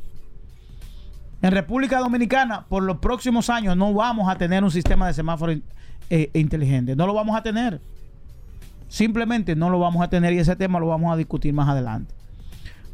[1.40, 5.54] En República Dominicana, por los próximos años, no vamos a tener un sistema de semáforo
[6.11, 6.96] eh, inteligente.
[6.96, 7.81] No lo vamos a tener.
[8.88, 12.14] Simplemente no lo vamos a tener y ese tema lo vamos a discutir más adelante.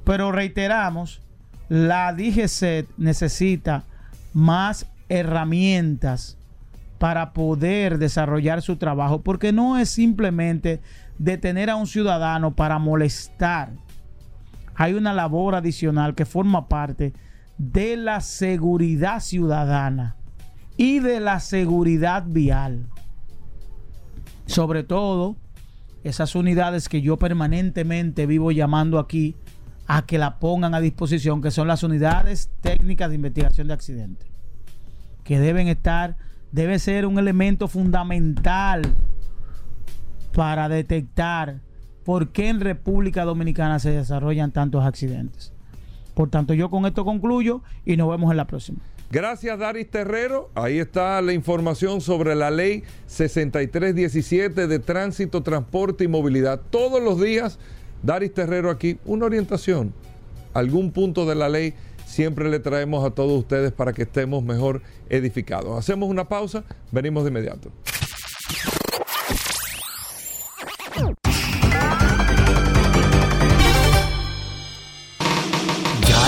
[0.05, 1.23] Pero reiteramos,
[1.69, 3.85] la DGC necesita
[4.33, 6.37] más herramientas
[6.99, 10.81] para poder desarrollar su trabajo, porque no es simplemente
[11.19, 13.73] detener a un ciudadano para molestar.
[14.75, 17.13] Hay una labor adicional que forma parte
[17.59, 20.17] de la seguridad ciudadana
[20.77, 22.87] y de la seguridad vial.
[24.47, 25.37] Sobre todo
[26.05, 29.35] esas unidades que yo permanentemente vivo llamando aquí
[29.87, 34.29] a que la pongan a disposición, que son las unidades técnicas de investigación de accidentes,
[35.25, 36.17] que deben estar,
[36.53, 38.83] debe ser un elemento fundamental
[40.35, 41.61] para detectar
[42.05, 45.53] por qué en República Dominicana se desarrollan tantos accidentes.
[46.15, 48.79] Por tanto, yo con esto concluyo y nos vemos en la próxima.
[49.11, 50.51] Gracias, Daris Terrero.
[50.55, 56.61] Ahí está la información sobre la ley 6317 de tránsito, transporte y movilidad.
[56.71, 57.59] Todos los días,
[58.03, 59.95] Daris Terrero aquí, una orientación,
[60.53, 61.75] algún punto de la ley.
[62.07, 65.79] Siempre le traemos a todos ustedes para que estemos mejor edificados.
[65.79, 67.71] Hacemos una pausa, venimos de inmediato.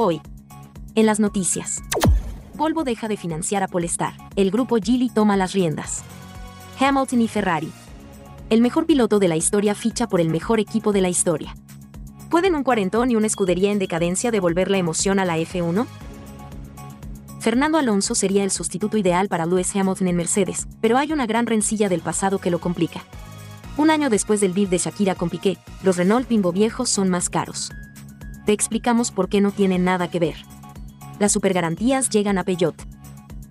[0.00, 0.20] Hoy,
[0.94, 1.82] en las noticias.
[2.54, 4.14] Volvo deja de financiar a Polestar.
[4.36, 6.04] El grupo Geely toma las riendas.
[6.78, 7.72] Hamilton y Ferrari.
[8.48, 11.56] El mejor piloto de la historia ficha por el mejor equipo de la historia.
[12.30, 15.84] ¿Pueden un cuarentón y una escudería en decadencia devolver la emoción a la F1?
[17.40, 21.46] Fernando Alonso sería el sustituto ideal para Lewis Hamilton en Mercedes, pero hay una gran
[21.46, 23.02] rencilla del pasado que lo complica.
[23.76, 27.28] Un año después del beef de Shakira con Piqué, los Renault Bimbo viejos son más
[27.28, 27.72] caros.
[28.48, 30.36] Te explicamos por qué no tienen nada que ver.
[31.18, 32.82] Las supergarantías llegan a Peugeot.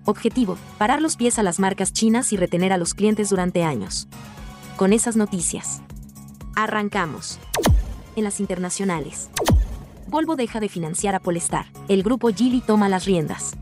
[0.04, 4.08] Objetivo, parar los pies a las marcas chinas y retener a los clientes durante años.
[4.76, 5.82] Con esas noticias.
[6.56, 7.38] Arrancamos.
[8.16, 9.30] En las internacionales.
[10.08, 11.66] Volvo deja de financiar a Polestar.
[11.86, 13.52] El grupo Geely toma las riendas.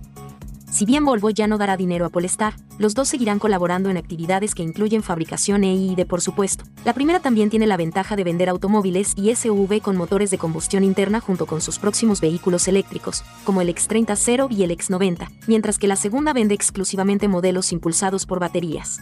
[0.71, 4.55] Si bien Volvo ya no dará dinero a Polestar, los dos seguirán colaborando en actividades
[4.55, 6.65] que incluyen fabricación e I+D por supuesto.
[6.85, 10.85] La primera también tiene la ventaja de vender automóviles y SUV con motores de combustión
[10.85, 15.79] interna junto con sus próximos vehículos eléctricos, como el X30 Zero y el X90, mientras
[15.79, 19.01] que la segunda vende exclusivamente modelos impulsados por baterías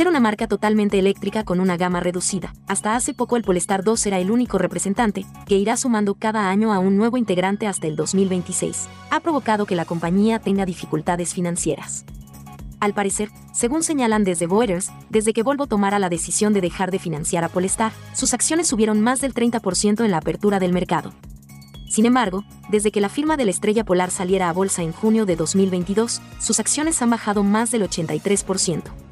[0.00, 2.54] ser una marca totalmente eléctrica con una gama reducida.
[2.66, 6.72] Hasta hace poco el Polestar 2 era el único representante, que irá sumando cada año
[6.72, 8.88] a un nuevo integrante hasta el 2026.
[9.10, 12.06] Ha provocado que la compañía tenga dificultades financieras.
[12.80, 16.98] Al parecer, según señalan desde Reuters, desde que Volvo tomara la decisión de dejar de
[16.98, 21.12] financiar a Polestar, sus acciones subieron más del 30% en la apertura del mercado.
[21.90, 25.26] Sin embargo, desde que la firma de la estrella polar saliera a bolsa en junio
[25.26, 29.09] de 2022, sus acciones han bajado más del 83%.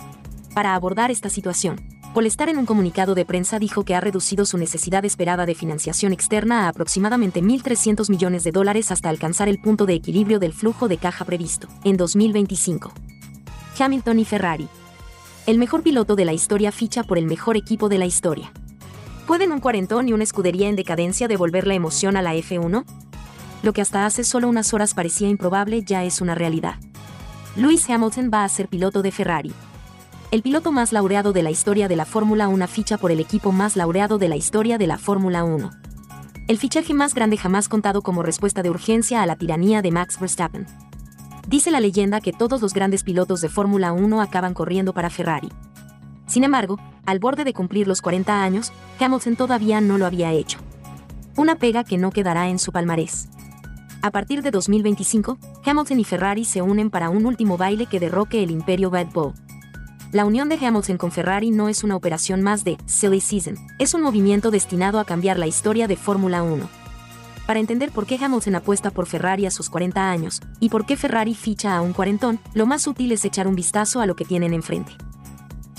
[0.58, 1.76] Para abordar esta situación,
[2.12, 6.12] Polestar en un comunicado de prensa dijo que ha reducido su necesidad esperada de financiación
[6.12, 10.88] externa a aproximadamente 1.300 millones de dólares hasta alcanzar el punto de equilibrio del flujo
[10.88, 12.92] de caja previsto, en 2025.
[13.78, 14.68] Hamilton y Ferrari.
[15.46, 18.50] El mejor piloto de la historia ficha por el mejor equipo de la historia.
[19.28, 22.84] ¿Pueden un cuarentón y una escudería en decadencia devolver la emoción a la F1?
[23.62, 26.80] Lo que hasta hace solo unas horas parecía improbable ya es una realidad.
[27.54, 29.54] Lewis Hamilton va a ser piloto de Ferrari
[30.30, 33.50] el piloto más laureado de la historia de la Fórmula 1 ficha por el equipo
[33.50, 35.70] más laureado de la historia de la Fórmula 1.
[36.48, 40.20] El fichaje más grande jamás contado como respuesta de urgencia a la tiranía de Max
[40.20, 40.66] Verstappen.
[41.46, 45.48] Dice la leyenda que todos los grandes pilotos de Fórmula 1 acaban corriendo para Ferrari.
[46.26, 48.70] Sin embargo, al borde de cumplir los 40 años,
[49.00, 50.58] Hamilton todavía no lo había hecho.
[51.36, 53.30] Una pega que no quedará en su palmarés.
[54.02, 58.42] A partir de 2025, Hamilton y Ferrari se unen para un último baile que derroque
[58.42, 59.32] el imperio Red Bull.
[60.10, 63.92] La unión de Hamilton con Ferrari no es una operación más de Silly Season, es
[63.92, 66.66] un movimiento destinado a cambiar la historia de Fórmula 1.
[67.46, 70.96] Para entender por qué Hamilton apuesta por Ferrari a sus 40 años, y por qué
[70.96, 74.24] Ferrari ficha a un cuarentón, lo más útil es echar un vistazo a lo que
[74.24, 74.92] tienen enfrente.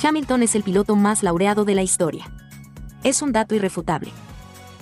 [0.03, 2.31] Hamilton es el piloto más laureado de la historia.
[3.03, 4.11] Es un dato irrefutable.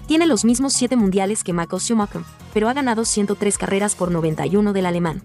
[0.08, 2.22] Tiene los mismos 7 mundiales que Michael Schumacher,
[2.54, 5.24] pero ha ganado 103 carreras por 91 del alemán.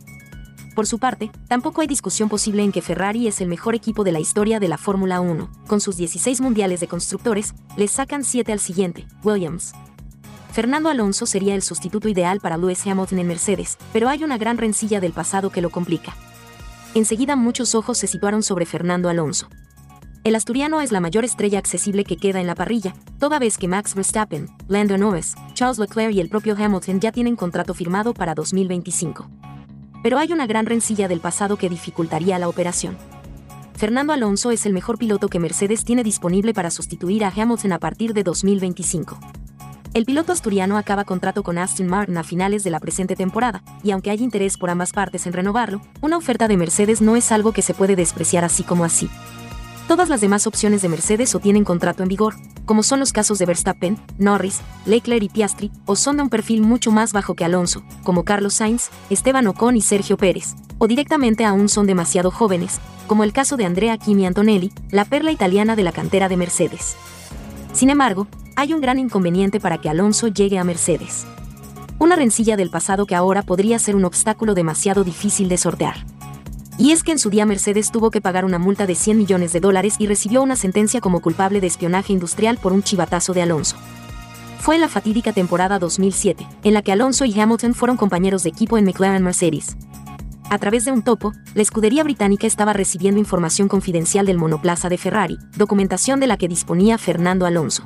[0.75, 4.13] Por su parte, tampoco hay discusión posible en que Ferrari es el mejor equipo de
[4.13, 5.51] la historia de la Fórmula 1.
[5.67, 9.75] Con sus 16 mundiales de constructores, les sacan 7 al siguiente, Williams.
[10.51, 14.57] Fernando Alonso sería el sustituto ideal para Lewis Hamilton en Mercedes, pero hay una gran
[14.57, 16.17] rencilla del pasado que lo complica.
[16.95, 19.49] Enseguida muchos ojos se situaron sobre Fernando Alonso.
[20.25, 23.69] El asturiano es la mayor estrella accesible que queda en la parrilla, toda vez que
[23.69, 28.35] Max Verstappen, Lando Norris, Charles Leclerc y el propio Hamilton ya tienen contrato firmado para
[28.35, 29.29] 2025
[30.03, 32.97] pero hay una gran rencilla del pasado que dificultaría la operación.
[33.75, 37.79] Fernando Alonso es el mejor piloto que Mercedes tiene disponible para sustituir a Hamilton a
[37.79, 39.19] partir de 2025.
[39.95, 43.91] El piloto asturiano acaba contrato con Aston Martin a finales de la presente temporada, y
[43.91, 47.53] aunque hay interés por ambas partes en renovarlo, una oferta de Mercedes no es algo
[47.53, 49.11] que se puede despreciar así como así.
[49.89, 53.39] Todas las demás opciones de Mercedes o tienen contrato en vigor, como son los casos
[53.39, 57.45] de Verstappen, Norris, Leclerc y Piastri, o son de un perfil mucho más bajo que
[57.45, 62.81] Alonso, como Carlos Sainz, Esteban Ocon y Sergio Pérez, o directamente aún son demasiado jóvenes,
[63.07, 66.97] como el caso de Andrea Kimi Antonelli, la perla italiana de la cantera de Mercedes.
[67.73, 71.27] Sin embargo, hay un gran inconveniente para que Alonso llegue a Mercedes.
[71.99, 76.07] Una rencilla del pasado que ahora podría ser un obstáculo demasiado difícil de sortear.
[76.79, 79.53] Y es que en su día Mercedes tuvo que pagar una multa de 100 millones
[79.53, 83.43] de dólares y recibió una sentencia como culpable de espionaje industrial por un chivatazo de
[83.43, 83.77] Alonso.
[84.59, 88.51] Fue en la fatídica temporada 2007, en la que Alonso y Hamilton fueron compañeros de
[88.51, 89.77] equipo en McLaren Mercedes.
[90.51, 94.99] A través de un topo, la escudería británica estaba recibiendo información confidencial del monoplaza de
[94.99, 97.85] Ferrari, documentación de la que disponía Fernando Alonso.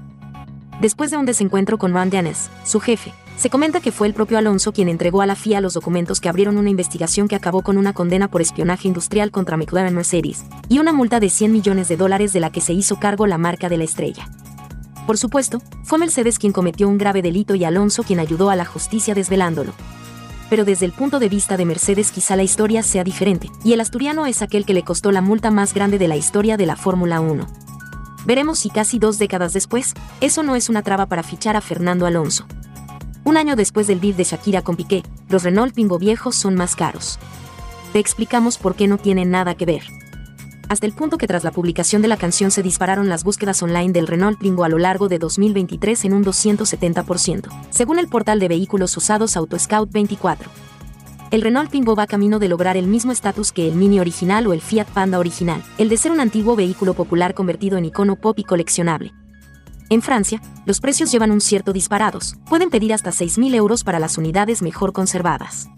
[0.81, 4.39] Después de un desencuentro con Ron Dennis, su jefe, se comenta que fue el propio
[4.39, 7.77] Alonso quien entregó a la FIA los documentos que abrieron una investigación que acabó con
[7.77, 11.99] una condena por espionaje industrial contra McLaren Mercedes, y una multa de 100 millones de
[11.99, 14.29] dólares de la que se hizo cargo la marca de la estrella.
[15.07, 18.65] Por supuesto, fue Mercedes quien cometió un grave delito y Alonso quien ayudó a la
[18.65, 19.73] justicia desvelándolo.
[20.49, 23.81] Pero desde el punto de vista de Mercedes quizá la historia sea diferente, y el
[23.81, 26.77] asturiano es aquel que le costó la multa más grande de la historia de la
[26.77, 27.47] Fórmula 1.
[28.25, 32.07] Veremos si casi dos décadas después, eso no es una traba para fichar a Fernando
[32.07, 32.47] Alonso.
[33.27, 36.77] Un año después del beef de Shakira con Piqué, los Renault Pimbo viejos son más
[36.77, 37.19] caros.
[37.93, 39.83] te explicamos por qué no tiene nada que ver.
[40.69, 43.93] Hasta el punto que tras la publicación de la canción se dispararon las búsquedas online
[43.93, 48.47] del Renault Twingo a lo largo de 2023 en un 270%, según el portal de
[48.47, 50.49] vehículos usados AutoScout 24.
[51.33, 54.53] El Renault Twingo va camino de lograr el mismo estatus que el Mini original o
[54.53, 58.39] el Fiat Panda original, el de ser un antiguo vehículo popular convertido en icono pop
[58.39, 59.13] y coleccionable.
[59.89, 64.19] En Francia, los precios llevan un cierto disparados, pueden pedir hasta 6.000 euros para las
[64.19, 65.69] unidades mejor conservadas.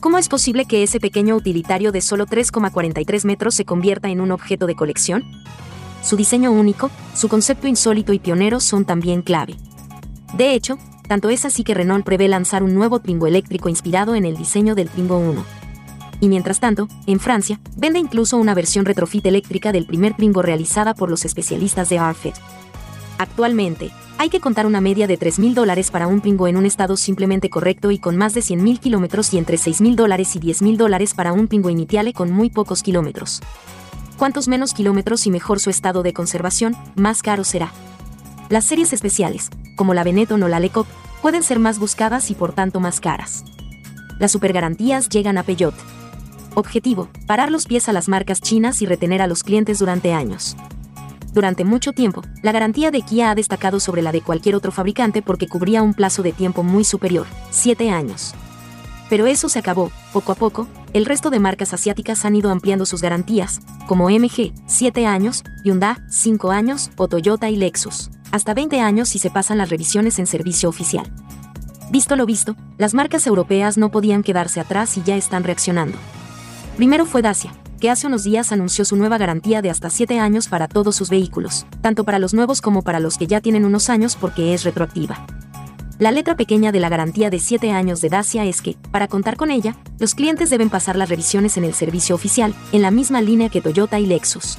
[0.00, 4.32] ¿Cómo es posible que ese pequeño utilitario de solo 3,43 metros se convierta en un
[4.32, 5.24] objeto de colección?
[6.02, 9.56] Su diseño único, su concepto insólito y pionero son también clave.
[10.36, 14.24] De hecho, tanto es así que Renault prevé lanzar un nuevo Twingo eléctrico inspirado en
[14.24, 15.44] el diseño del Twingo 1.
[16.20, 20.94] Y mientras tanto, en Francia, vende incluso una versión retrofit eléctrica del primer Twingo realizada
[20.94, 22.34] por los especialistas de Arfit.
[23.18, 26.96] Actualmente, hay que contar una media de 3.000 dólares para un Twingo en un estado
[26.96, 31.14] simplemente correcto y con más de 100.000 kilómetros y entre 6.000 dólares y 10.000 dólares
[31.14, 33.40] para un Twingo Initiale con muy pocos kilómetros.
[34.16, 37.72] Cuantos menos kilómetros y mejor su estado de conservación, más caro será.
[38.48, 40.86] Las series especiales, como la Benetton o la Lecoq,
[41.20, 43.44] pueden ser más buscadas y por tanto más caras.
[44.20, 45.74] Las supergarantías llegan a Peugeot.
[46.54, 50.56] Objetivo, parar los pies a las marcas chinas y retener a los clientes durante años.
[51.34, 55.20] Durante mucho tiempo, la garantía de Kia ha destacado sobre la de cualquier otro fabricante
[55.20, 58.36] porque cubría un plazo de tiempo muy superior, 7 años.
[59.10, 62.86] Pero eso se acabó, poco a poco, el resto de marcas asiáticas han ido ampliando
[62.86, 63.58] sus garantías,
[63.88, 69.18] como MG, 7 años, Hyundai, 5 años, o Toyota y Lexus, hasta 20 años si
[69.18, 71.12] se pasan las revisiones en servicio oficial.
[71.90, 75.98] Visto lo visto, las marcas europeas no podían quedarse atrás y ya están reaccionando.
[76.76, 77.52] Primero fue Dacia,
[77.84, 81.10] que hace unos días anunció su nueva garantía de hasta 7 años para todos sus
[81.10, 84.64] vehículos, tanto para los nuevos como para los que ya tienen unos años porque es
[84.64, 85.26] retroactiva.
[85.98, 89.36] La letra pequeña de la garantía de 7 años de Dacia es que, para contar
[89.36, 93.20] con ella, los clientes deben pasar las revisiones en el servicio oficial, en la misma
[93.20, 94.56] línea que Toyota y Lexus.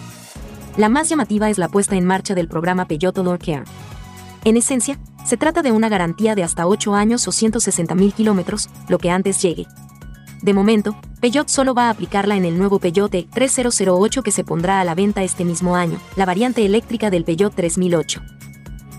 [0.77, 3.63] La más llamativa es la puesta en marcha del programa Peugeot Lord Care.
[4.43, 8.99] En esencia, se trata de una garantía de hasta 8 años o 160.000 kilómetros, lo
[8.99, 9.65] que antes llegue.
[10.43, 10.95] De momento,
[11.25, 14.93] Peugeot solo va a aplicarla en el nuevo Peugeot E3008 que se pondrá a la
[14.93, 18.21] venta este mismo año, la variante eléctrica del Peugeot 3008.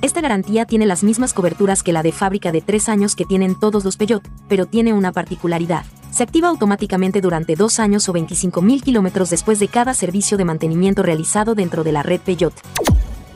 [0.02, 3.54] Esta garantía tiene las mismas coberturas que la de fábrica de 3 años que tienen
[3.54, 5.84] todos los Peugeot, pero tiene una particularidad.
[6.10, 11.04] Se activa automáticamente durante 2 años o 25.000 kilómetros después de cada servicio de mantenimiento
[11.04, 12.54] realizado dentro de la red Peugeot.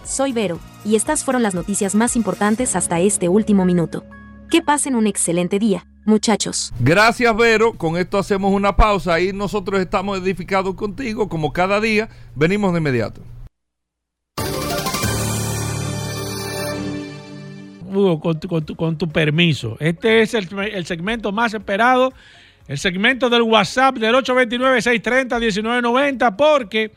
[0.04, 4.02] Soy Vero, y estas fueron las noticias más importantes hasta este último minuto.
[4.50, 6.72] Que pasen un excelente día muchachos.
[6.80, 7.74] Gracias, Vero.
[7.74, 9.14] Con esto hacemos una pausa.
[9.14, 12.08] Ahí nosotros estamos edificados contigo, como cada día.
[12.34, 13.20] Venimos de inmediato.
[17.86, 19.76] Hugo, con tu, con, tu, con tu, permiso.
[19.80, 22.12] Este es el, el, segmento más esperado,
[22.68, 26.92] el segmento del WhatsApp del 829-630-1990, porque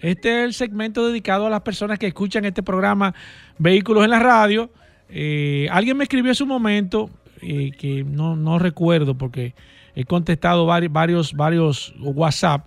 [0.00, 3.14] este es el segmento dedicado a las personas que escuchan este programa
[3.58, 4.70] Vehículos en la Radio.
[5.08, 7.10] Eh, alguien me escribió en su momento,
[7.42, 9.54] eh, que no, no, recuerdo porque
[9.94, 12.66] he contestado varios, varios, varios WhatsApp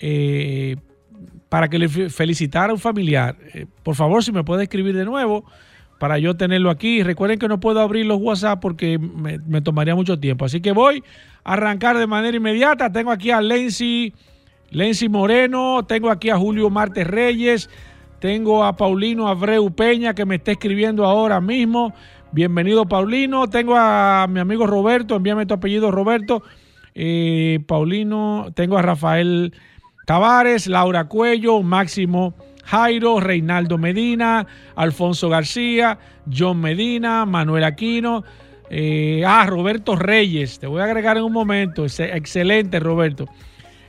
[0.00, 0.76] eh,
[1.48, 3.36] para que le felicitara a un familiar.
[3.82, 5.44] Por favor, si me puede escribir de nuevo
[5.98, 7.02] para yo tenerlo aquí.
[7.02, 10.44] Recuerden que no puedo abrir los WhatsApp porque me, me tomaría mucho tiempo.
[10.44, 11.02] Así que voy
[11.44, 12.90] a arrancar de manera inmediata.
[12.90, 14.12] Tengo aquí a Lenzi,
[14.70, 17.70] Lenzi Moreno, tengo aquí a Julio Martes Reyes,
[18.18, 21.92] tengo a Paulino Abreu Peña que me está escribiendo ahora mismo.
[22.32, 23.48] Bienvenido, Paulino.
[23.48, 26.42] Tengo a mi amigo Roberto, envíame tu apellido, Roberto.
[26.94, 29.52] Eh, Paulino, tengo a Rafael
[30.06, 35.98] Tavares, Laura Cuello, Máximo Jairo, Reinaldo Medina, Alfonso García,
[36.32, 38.24] John Medina, Manuel Aquino.
[38.70, 41.84] Eh, ah, Roberto Reyes, te voy a agregar en un momento.
[41.84, 43.26] Excelente, Roberto.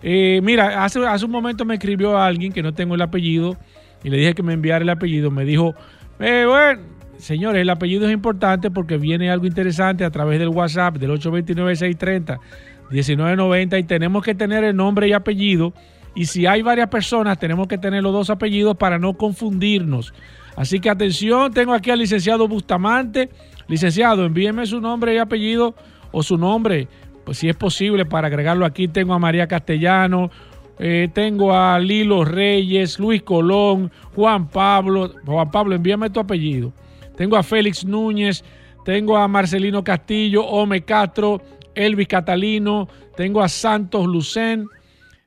[0.03, 3.57] Eh, mira, hace, hace un momento me escribió alguien que no tengo el apellido
[4.04, 5.32] y le dije que me enviara el apellido.
[5.32, 5.74] Me dijo,
[6.20, 6.82] eh, bueno,
[7.18, 13.80] señores, el apellido es importante porque viene algo interesante a través del WhatsApp del 829-630-1990
[13.80, 15.74] y tenemos que tener el nombre y apellido.
[16.16, 20.14] Y si hay varias personas, tenemos que tener los dos apellidos para no confundirnos.
[20.56, 23.30] Así que atención, tengo aquí al licenciado Bustamante.
[23.68, 25.76] Licenciado, envíeme su nombre y apellido
[26.12, 26.88] o su nombre,
[27.26, 28.88] pues si es posible, para agregarlo aquí.
[28.88, 30.32] Tengo a María Castellano,
[30.80, 35.11] eh, tengo a Lilo Reyes, Luis Colón, Juan Pablo.
[35.25, 36.71] Juan Pablo, envíame tu apellido.
[37.15, 38.43] Tengo a Félix Núñez,
[38.86, 41.41] tengo a Marcelino Castillo, Ome Castro,
[41.73, 44.67] Elvis Catalino, tengo a Santos Lucén,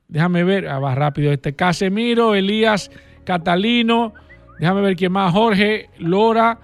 [0.07, 2.93] déjame ver, ah, va rápido este, Casemiro, Elías
[3.25, 4.15] Catalino,
[4.61, 6.61] déjame ver quién más, Jorge Lora,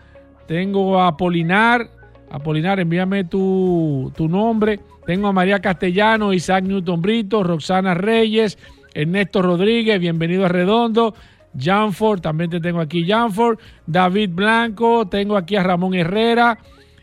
[0.46, 1.90] tengo a Apolinar,
[2.30, 8.58] Apolinar, envíame tu, tu nombre, Tengo a María Castellano, Isaac Newton Brito, Roxana Reyes,
[8.96, 11.14] Ernesto Rodríguez, bienvenido a Redondo.
[11.54, 13.58] Janford, también te tengo aquí Janford.
[13.86, 16.58] David Blanco, tengo aquí a Ramón Herrera.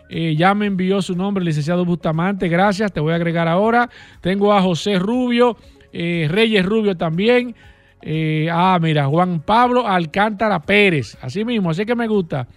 [0.09, 2.49] Eh, ya me envió su nombre, licenciado Bustamante.
[2.49, 3.91] Gracias, te voy a agregar ahora.
[4.21, 5.55] Tengo a José Rubio,
[5.91, 7.53] eh, Reyes Rubio también.
[8.01, 11.15] Eh, ah, mira, Juan Pablo Alcántara Pérez.
[11.21, 12.47] Así mismo, así que me gusta.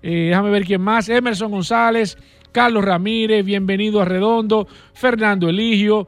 [0.00, 1.10] déjame ver quién más.
[1.10, 2.16] Emerson González,
[2.52, 4.66] Carlos Ramírez, bienvenido a Redondo.
[4.94, 6.06] Fernando Eligio,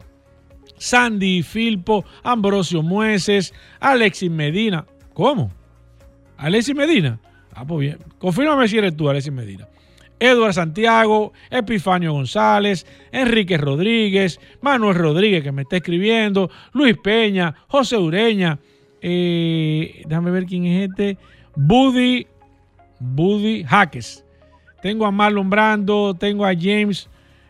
[0.81, 4.87] Sandy Filpo, Ambrosio Mueces, Alexis Medina.
[5.12, 5.53] ¿Cómo?
[6.39, 7.20] Alexis Medina.
[7.55, 7.99] Ah, pues bien.
[8.18, 9.68] Confírmame si eres tú, Alexis Medina.
[10.18, 17.97] Eduardo Santiago, Epifanio González, Enrique Rodríguez, Manuel Rodríguez que me está escribiendo, Luis Peña, José
[17.97, 18.59] Ureña,
[19.01, 21.16] eh, déjame ver quién es este,
[21.57, 22.26] Buddy,
[23.01, 24.24] Buddy Jaques.
[24.83, 27.09] Tengo a Marlon Brando, tengo a James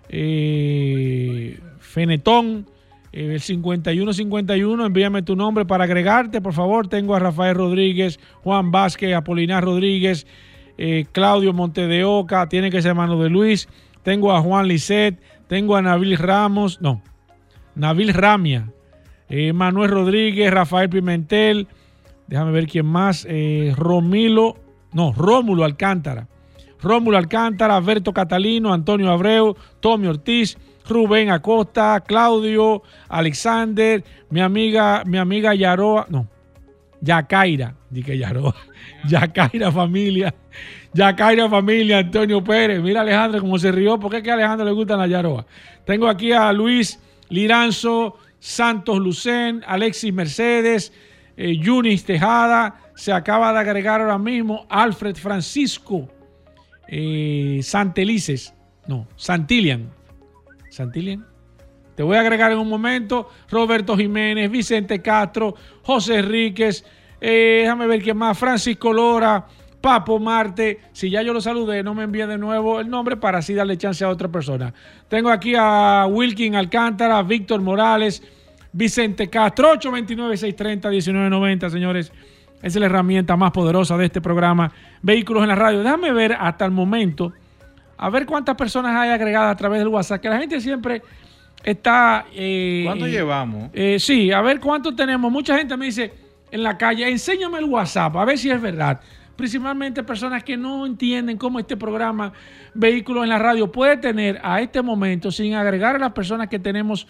[0.09, 2.67] eh, Fenetón,
[3.13, 6.89] el 5151, envíame tu nombre para agregarte, por favor.
[6.89, 10.27] Tengo a Rafael Rodríguez, Juan Vázquez, Apolinar Rodríguez,
[10.79, 13.69] eh, Claudio Montedeoca, tiene que ser hermano de Luis.
[14.03, 17.03] Tengo a Juan Lisset, tengo a Nabil Ramos, no,
[17.75, 18.73] Nabil Ramia,
[19.29, 21.69] eh, Manuel Rodríguez, Rafael Pimentel,
[22.29, 23.27] déjame ver quién más,
[23.77, 24.57] Romilo,
[24.93, 26.29] no, Rómulo Alcántara.
[26.83, 30.57] Rómulo Alcántara, Alberto Catalino, Antonio Abreu, Tommy Ortiz,
[30.89, 36.29] Rubén Acosta, Claudio, Alexander, mi amiga, mi amiga Yaroa, no,
[37.01, 38.55] Yacaira, dije Yaroa,
[39.09, 40.35] Yacaira familia,
[40.93, 44.73] Yacaira familia, Antonio Pérez, mira Alejandro cómo se rió, porque es que a Alejandro le
[44.73, 45.47] gustan la Yaroa.
[45.85, 50.93] Tengo aquí a Luis Liranzo, Santos Lucén, Alexis Mercedes,
[51.37, 56.09] eh, Yunis Tejada, se acaba de agregar ahora mismo Alfred Francisco
[56.87, 58.53] eh, Santelices,
[58.87, 59.91] no, Santilian,
[60.71, 61.27] Santilian.
[61.95, 66.85] Te voy a agregar en un momento Roberto Jiménez, Vicente Castro, José Enríquez,
[67.21, 69.47] eh, déjame ver quién más, Francisco Lora,
[69.81, 70.79] Papo Marte.
[70.93, 73.77] Si ya yo lo saludé, no me envíe de nuevo el nombre para así darle
[73.77, 74.73] chance a otra persona.
[75.09, 78.23] Tengo aquí a Wilkin Alcántara, Víctor Morales,
[78.73, 82.13] Vicente Castro, 829-630-1990, señores.
[82.63, 84.71] Esa es la herramienta más poderosa de este programa,
[85.03, 85.83] Vehículos en la Radio.
[85.83, 87.33] Déjame ver hasta el momento
[88.03, 91.03] a ver cuántas personas hay agregadas a través del WhatsApp, que la gente siempre
[91.63, 92.25] está...
[92.33, 93.69] Eh, ¿Cuánto llevamos?
[93.75, 95.31] Eh, sí, a ver cuánto tenemos.
[95.31, 96.11] Mucha gente me dice
[96.51, 99.03] en la calle, enséñame el WhatsApp, a ver si es verdad.
[99.37, 102.33] Principalmente personas que no entienden cómo este programa
[102.73, 106.59] Vehículos en la Radio puede tener a este momento, sin agregar a las personas que
[106.59, 107.07] tenemos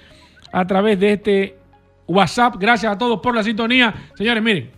[0.51, 1.59] a través de este
[2.09, 2.55] WhatsApp.
[2.59, 3.93] Gracias a todos por la sintonía.
[4.15, 4.71] Señores, miren,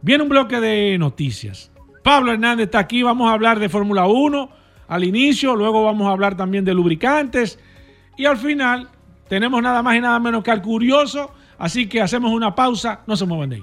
[0.00, 1.72] viene un bloque de noticias.
[2.02, 4.50] Pablo Hernández está aquí, vamos a hablar de Fórmula 1
[4.88, 7.58] al inicio, luego vamos a hablar también de lubricantes
[8.16, 8.88] y al final
[9.28, 13.16] tenemos nada más y nada menos que al curioso, así que hacemos una pausa, no
[13.16, 13.62] se muevan de ahí.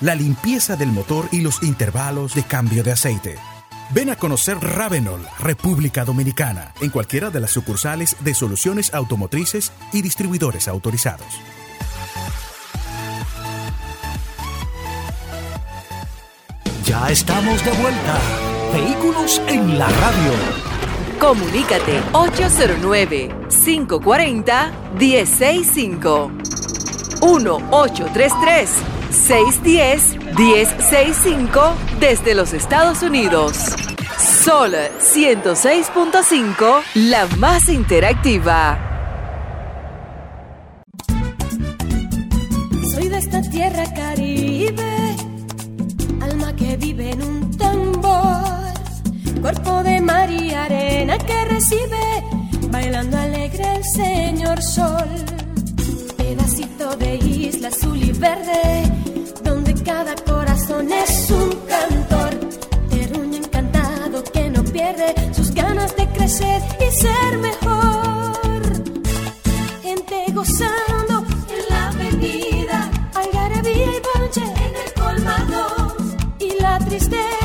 [0.00, 3.36] la limpieza del motor y los intervalos de cambio de aceite.
[3.90, 10.02] Ven a conocer Ravenol, República Dominicana, en cualquiera de las sucursales de soluciones automotrices y
[10.02, 11.26] distribuidores autorizados.
[16.84, 18.18] Ya estamos de vuelta.
[18.72, 20.32] Vehículos en la radio.
[21.18, 26.30] Comunícate 809 540 165
[27.20, 33.56] 1833 610-1065 desde los Estados Unidos.
[34.18, 38.78] Sol 106.5, la más interactiva.
[42.94, 45.16] Soy de esta tierra caribe,
[46.20, 48.44] alma que vive en un tambor,
[49.40, 52.22] cuerpo de mar y arena que recibe,
[52.70, 55.08] bailando alegre el Señor Sol
[56.28, 58.82] Pedacito de isla azul y verde,
[59.42, 62.38] donde cada corazón es un cantor.
[62.90, 68.62] Terruño encantado que no pierde sus ganas de crecer y ser mejor.
[69.82, 75.96] Gente gozando en la avenida, algarabía y bonche en el colmado.
[76.40, 77.37] Y la tristeza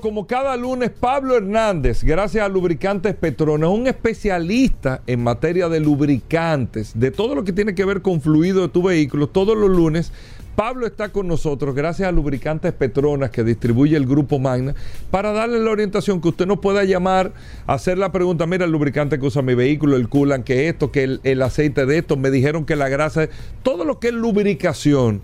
[0.00, 6.92] Como cada lunes, Pablo Hernández, gracias a Lubricantes Petronas, un especialista en materia de lubricantes,
[6.94, 10.12] de todo lo que tiene que ver con fluido de tu vehículo, todos los lunes.
[10.54, 14.74] Pablo está con nosotros gracias a Lubricantes Petronas que distribuye el grupo Magna
[15.10, 17.32] para darle la orientación que usted nos pueda llamar,
[17.66, 21.04] hacer la pregunta, mira el lubricante que usa mi vehículo, el coolant, que esto, que
[21.04, 23.28] el, el aceite de esto, me dijeron que la grasa,
[23.62, 25.22] todo lo que es lubricación.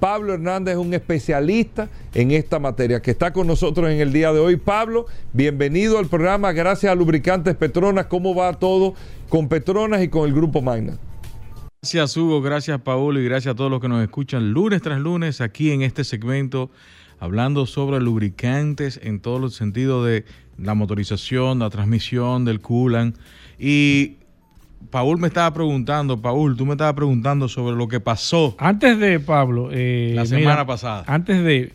[0.00, 4.32] Pablo Hernández es un especialista en esta materia que está con nosotros en el día
[4.32, 4.56] de hoy.
[4.56, 6.52] Pablo, bienvenido al programa.
[6.52, 8.06] Gracias a Lubricantes Petronas.
[8.06, 8.94] ¿Cómo va todo
[9.28, 10.98] con Petronas y con el Grupo Magna?
[11.82, 15.40] Gracias Hugo, gracias Paul y gracias a todos los que nos escuchan lunes tras lunes
[15.40, 16.70] aquí en este segmento
[17.18, 20.24] hablando sobre lubricantes en todos los sentidos de
[20.58, 23.16] la motorización, la transmisión, del coolant.
[23.58, 24.16] Y
[24.96, 29.20] Paul me estaba preguntando, Paul, tú me estabas preguntando sobre lo que pasó Antes de,
[29.20, 29.68] Pablo.
[29.70, 31.04] eh, la semana mira, pasada.
[31.06, 31.74] Antes de.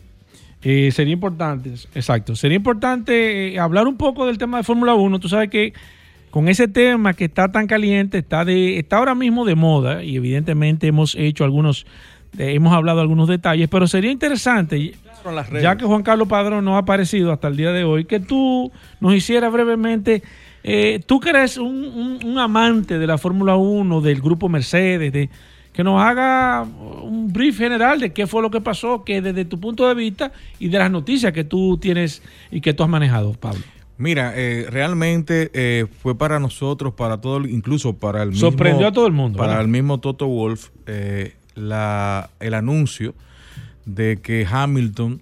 [0.64, 5.20] eh, sería importante, exacto, sería importante eh, hablar un poco del tema de Fórmula 1.
[5.20, 5.72] Tú sabes que
[6.32, 10.16] con ese tema que está tan caliente, está, de, está ahora mismo de moda y
[10.16, 11.86] evidentemente hemos hecho algunos,
[12.38, 14.94] eh, hemos hablado algunos detalles, pero sería interesante,
[15.62, 18.72] ya que Juan Carlos Padrón no ha aparecido hasta el día de hoy, que tú
[18.98, 20.24] nos hicieras brevemente,
[20.64, 25.12] eh, tú que eres un, un- un amante de la Fórmula 1, del grupo Mercedes,
[25.12, 25.28] de,
[25.72, 26.62] que nos haga
[27.02, 30.32] un brief general de qué fue lo que pasó, que desde tu punto de vista
[30.58, 33.60] y de las noticias que tú tienes y que tú has manejado, Pablo.
[33.98, 38.50] Mira, eh, realmente eh, fue para nosotros, para todo, incluso para el mismo...
[38.50, 39.64] Sorprendió a todo el mundo, Para ¿verdad?
[39.64, 43.14] el mismo Toto Wolf, eh, la, el anuncio
[43.86, 45.20] de que Hamilton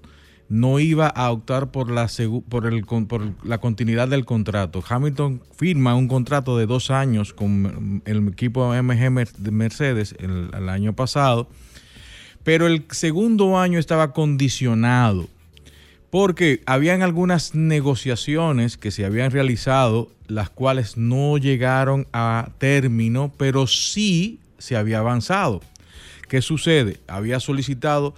[0.51, 2.11] no iba a optar por la,
[2.48, 4.82] por, el, por la continuidad del contrato.
[4.86, 10.68] Hamilton firma un contrato de dos años con el equipo MG de Mercedes el- el
[10.68, 11.48] año pasado,
[12.42, 15.28] pero el segundo año estaba condicionado
[16.11, 23.68] porque habían algunas negociaciones que se habían realizado, las cuales no llegaron a término, pero
[23.68, 25.61] sí se había avanzado.
[26.28, 26.98] ¿Qué sucede?
[27.07, 28.14] Había solicitado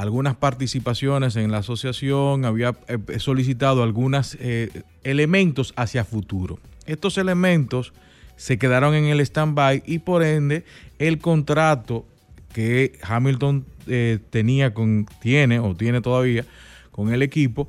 [0.00, 4.36] algunas participaciones en la asociación, había eh, solicitado algunos
[5.02, 6.58] elementos hacia futuro.
[6.86, 7.92] Estos elementos
[8.36, 10.64] se quedaron en el stand-by y por ende
[10.98, 12.06] el contrato
[12.52, 16.44] que Hamilton eh, tenía con, tiene o tiene todavía
[16.92, 17.68] con el equipo,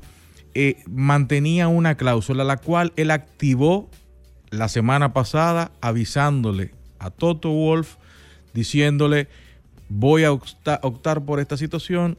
[0.54, 3.90] eh, mantenía una cláusula la cual él activó
[4.50, 7.96] la semana pasada avisándole a Toto Wolf
[8.54, 9.28] diciéndole
[9.90, 12.16] voy a opta- optar por esta situación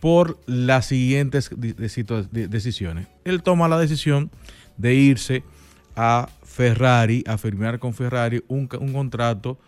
[0.00, 3.06] por las siguientes decisiones.
[3.24, 4.30] Él toma la decisión
[4.76, 5.44] de irse
[5.96, 9.58] a Ferrari, a firmar con Ferrari un, contrato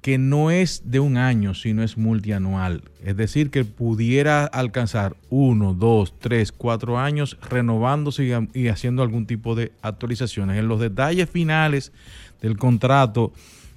[0.00, 2.84] que no es de un año, sino es multianual.
[3.04, 9.54] Es decir, que pudiera alcanzar uno, dos, tres, cuatro años renovándose y haciendo algún tipo
[9.54, 10.58] de actualizaciones.
[10.58, 11.92] En los detalles finales
[12.40, 13.32] del contrato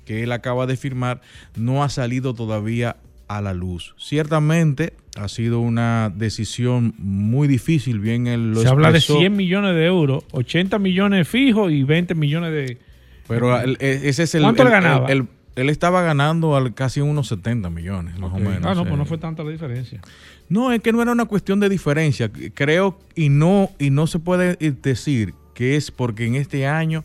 [0.09, 1.21] que él acaba de firmar,
[1.55, 2.97] no ha salido todavía
[3.27, 3.93] a la luz.
[3.99, 9.19] Ciertamente ha sido una decisión muy difícil, bien él lo Se habla de expresó.
[9.19, 12.79] 100 millones de euros, 80 millones fijos y 20 millones de...
[13.27, 14.41] Pero el- e- ese es el.
[14.41, 15.07] ¿Cuánto el- le ganaba?
[15.11, 18.65] el- él estaba ganando al casi unos 70 millones, más o menos.
[18.65, 18.85] Ah, no, eh.
[18.87, 20.01] pues no fue tanta la diferencia.
[20.47, 22.31] No, es que no era una cuestión de diferencia.
[22.55, 27.03] Creo y no y no se puede decir que es porque en este año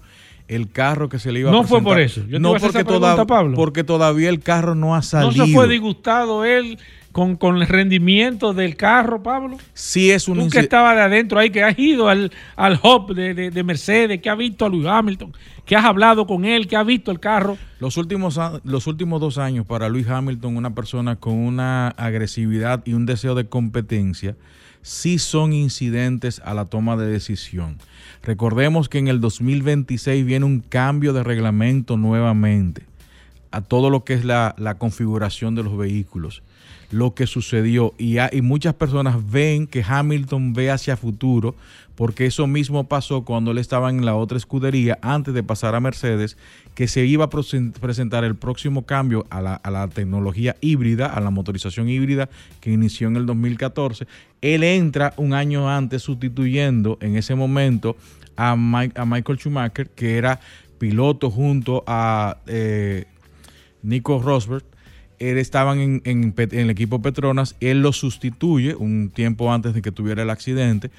[0.49, 2.21] el carro que se le iba a No fue presentar- por eso.
[2.27, 3.57] Yo te no a hacer porque, esa pregunta, toda- Pablo.
[3.57, 5.47] porque todavía el carro no ha ¿No salido.
[5.47, 6.79] se fue disgustado él
[7.13, 9.57] con, con el rendimiento del carro, Pablo?
[9.73, 13.15] Sí es un Tú que estabas de adentro ahí, que has ido al, al hub
[13.15, 15.33] de, de- de Mercedes, que has visto a Luis Hamilton,
[15.65, 17.57] que has hablado con él, que has visto el carro.
[17.79, 22.83] Los últimos, a- los últimos dos años para Luis Hamilton, una persona con una agresividad
[22.85, 24.35] y un deseo de competencia,
[24.85, 27.79] sí son incidentes a la toma de decisión.
[28.23, 32.85] Recordemos que en el 2026 viene un cambio de reglamento nuevamente
[33.51, 36.43] a todo lo que es la, la configuración de los vehículos,
[36.95, 41.57] lo que sucedió y, muchas personas ven que Hamilton ve hacia futuro
[41.97, 45.81] porque eso mismo pasó cuando él estaba en la otra escudería antes de pasar a
[45.81, 46.37] Mercedes,
[46.75, 51.31] que se iba a presen- presentar el próximo cambio a la, tecnología híbrida, a la
[51.31, 52.29] motorización híbrida
[52.61, 54.07] que inició en el 2014.
[54.41, 57.97] Él entra un año antes sustituyendo en ese momento
[58.37, 60.41] a Michael Schumacher, que era
[60.79, 63.05] piloto junto a eh,
[63.83, 64.65] Nico Rosberg.
[65.19, 70.23] Él estaban en, el equipo Petronas, él lo sustituye un tiempo antes de que tuviera
[70.23, 70.91] el accidente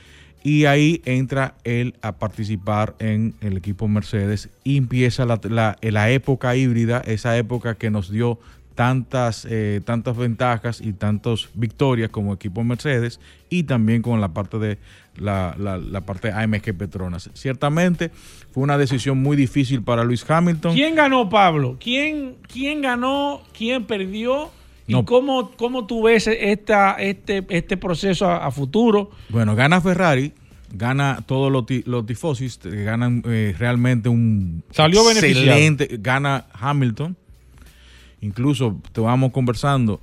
[0.43, 6.11] y ahí entra él a participar en el equipo Mercedes y empieza la, la- la
[6.11, 8.39] época híbrida, esa época que nos dio
[8.75, 14.59] tantas, eh, tantas ventajas y tantas victorias como equipo Mercedes y también con la parte
[14.59, 14.77] de
[15.17, 17.29] la, la- la parte AMG Petronas.
[17.33, 18.11] Ciertamente
[18.51, 20.73] fue una decisión muy difícil para Luis Hamilton.
[20.73, 21.77] ¿Quién ganó, Pablo?
[21.79, 23.41] ¿Quién, quién ganó?
[23.57, 24.51] ¿Quién perdió?
[24.87, 25.03] ¿Y No.
[25.05, 29.09] cómo, cómo tú ves esta, este, este proceso a, a futuro?
[29.29, 30.33] Bueno, gana Ferrari,
[30.71, 35.39] gana todos los, los tifosis, ganan eh, realmente un Salió beneficiado.
[35.45, 37.15] excelente, gana Hamilton.
[38.21, 40.01] Incluso te vamos conversando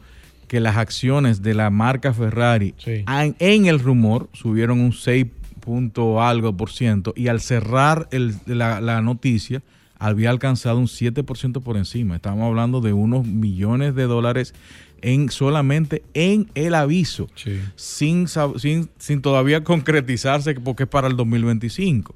[0.53, 3.07] que las acciones de la marca Ferrari Sí.
[3.09, 5.25] en, en el rumor subieron un 6
[5.61, 9.63] punto algo por ciento y al cerrar el- la, la noticia
[9.99, 12.17] había alcanzado un 7% por encima.
[12.17, 14.53] Estamos hablando de unos millones de dólares
[15.01, 17.29] en solamente en el aviso
[17.77, 22.15] sin, sab- sin, sin todavía concretizarse porque es para el 2025.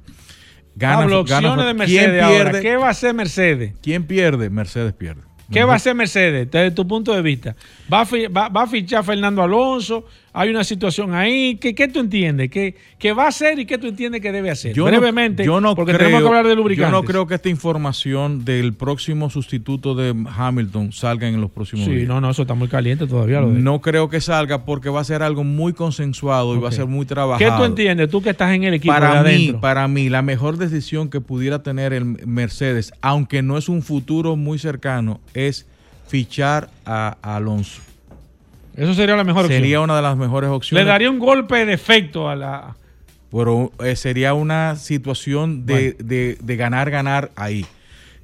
[0.74, 2.51] Gana- Pablo, gana- de ¿Quién Mercedes ahora.
[2.51, 2.61] pierde?
[2.61, 3.72] ¿Qué va a hacer Mercedes?
[3.82, 4.51] ¿Quién pierde?
[4.51, 5.22] Mercedes pierde.
[5.53, 7.55] ¿Qué va a hacer Mercedes desde tu punto de vista?
[7.93, 10.05] ¿Va a, fi- va- va a fichar Fernando Alonso?
[10.39, 11.57] ¿Hay una situación ahí?
[11.57, 12.51] ¿Qué, qué tú entiendes?
[12.51, 14.74] ¿Qué, qué va a hacer y qué tú entiendes que debe hacer?
[14.74, 16.93] Yo no- Brevemente, yo no porque creo, tenemos que hablar de lubricantes.
[16.93, 21.87] Yo no creo que esta información del próximo sustituto de Hamilton salga en los próximos
[21.87, 22.09] Sí, días.
[22.09, 23.41] no, no, eso está muy caliente todavía.
[23.41, 26.68] Lo de- No creo que salga porque va a ser algo muy consensuado y va
[26.68, 27.39] a ser muy trabajado.
[27.53, 28.11] ¿Qué tú entiendes?
[28.11, 29.61] Tú que estás en el equipo de Para mí, adentro.
[29.62, 34.37] para mí, la mejor decisión que pudiera tener el Mercedes, aunque no es un futuro
[34.37, 35.66] muy cercano, es
[36.09, 37.80] fichar a Alonso.
[38.77, 39.61] Eso sería la mejor opción.
[39.61, 40.87] Sería una de las mejores Le opciones.
[40.87, 42.77] daría un golpe de efecto a la...
[43.31, 47.66] Pero eh, sería una situación de, de- de ganar, ganar ahí.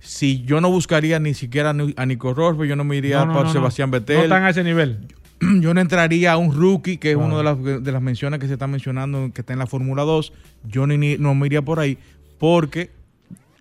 [0.00, 3.20] Si yo no buscaría ni siquiera a Ni- a Nico Rosberg, yo no me iría
[3.20, 3.52] No, no, por no, no.
[3.52, 4.20] Sebastián No Vettel.
[4.22, 4.98] están a ese nivel.
[5.60, 8.46] yo no entraría a un rookie, que es una de las, de las menciones que
[8.46, 10.32] se están mencionando, que está en la Fórmula 2.
[10.64, 11.98] Yo ni, ni- no me iría por ahí,
[12.38, 12.90] porque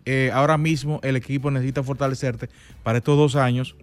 [0.05, 2.49] eh, ahora mismo el equipo necesita fortalecerte
[2.83, 3.75] para estos dos años,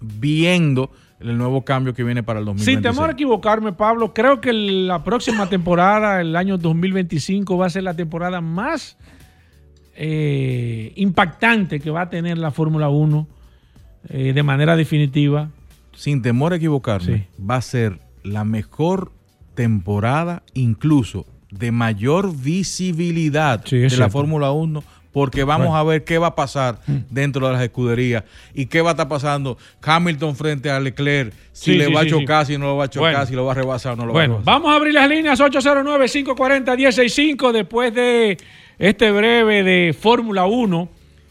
[0.00, 0.90] viendo
[1.20, 2.76] el nuevo cambio que viene para el 2026.
[2.76, 7.70] Sin temor a equivocarme, Pablo, creo que la próxima temporada, el año 2025, va a
[7.70, 8.98] ser la temporada más
[9.94, 13.26] eh, impactante que va a tener la Fórmula 1
[14.08, 15.50] eh, de manera definitiva.
[15.94, 19.12] Sin temor a equivocarme, va a ser la mejor
[19.54, 24.10] temporada, incluso de mayor visibilidad de la.
[24.10, 24.82] Fórmula 1
[25.16, 25.78] porque vamos Bueno.
[25.78, 29.08] a ver qué va a pasar dentro de las escuderías y qué va a estar
[29.08, 32.66] pasando Hamilton frente a Leclerc, si Sí, le sí, va sí, a chocar, si no
[32.66, 33.26] lo va a chocar, Bueno.
[33.26, 34.60] si lo va a rebasar o no lo Bueno, va a rebasar.
[34.60, 38.36] vamos a abrir las líneas 809-540-165 después de
[38.78, 40.88] este breve de Fórmula 1.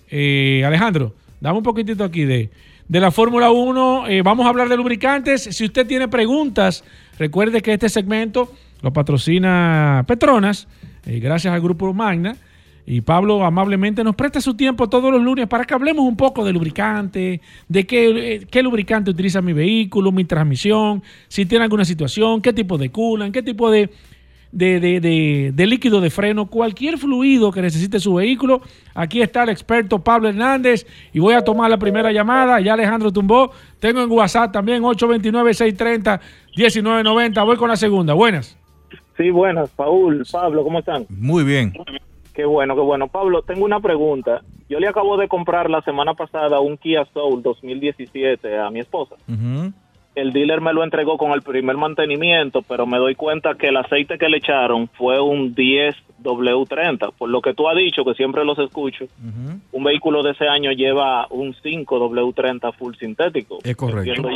[0.09, 2.49] Eh, Alejandro, dame un poquitito aquí de,
[2.87, 4.07] de la Fórmula 1.
[4.07, 5.43] Eh, vamos a hablar de lubricantes.
[5.43, 6.83] Si usted tiene preguntas,
[7.19, 10.67] recuerde que este segmento lo patrocina Petronas,
[11.05, 12.35] eh, gracias al Grupo Magna.
[12.87, 16.45] Y Pablo amablemente nos presta su tiempo todos los lunes para que hablemos un poco
[16.45, 21.83] de lubricante, de qué, eh, qué lubricante utiliza mi vehículo, mi transmisión, si tiene alguna
[21.83, 23.89] situación, qué tipo de coolant, qué tipo de,
[24.51, 28.61] de, de- de- de líquido de freno, cualquier fluido que necesite su vehículo.
[28.93, 32.61] Aquí está el experto Pablo Hernández y voy a tomar la primera llamada.
[32.61, 33.49] Ya Alejandro tumbó.
[33.79, 37.45] Tengo en WhatsApp también 829-630-1990.
[37.45, 38.13] Voy con la segunda.
[38.13, 38.55] Buenas.
[39.17, 41.05] Sí, buenas, Paul, Pablo, ¿cómo están?
[41.09, 41.73] Muy bien.
[42.35, 43.07] Qué bueno, qué bueno.
[43.07, 44.41] Pablo, tengo una pregunta.
[44.67, 49.15] Yo le acabo de comprar la semana pasada un Kia Soul 2017 a mi esposa.
[50.15, 53.77] El dealer me lo entregó con el primer mantenimiento, pero me doy cuenta que el
[53.77, 57.13] aceite que le echaron fue un 10W30.
[57.17, 59.05] Por lo que tú has dicho, que siempre los escucho,
[59.71, 63.59] un vehículo de ese año lleva un 5W30 full sintético.
[63.63, 64.29] Es correcto.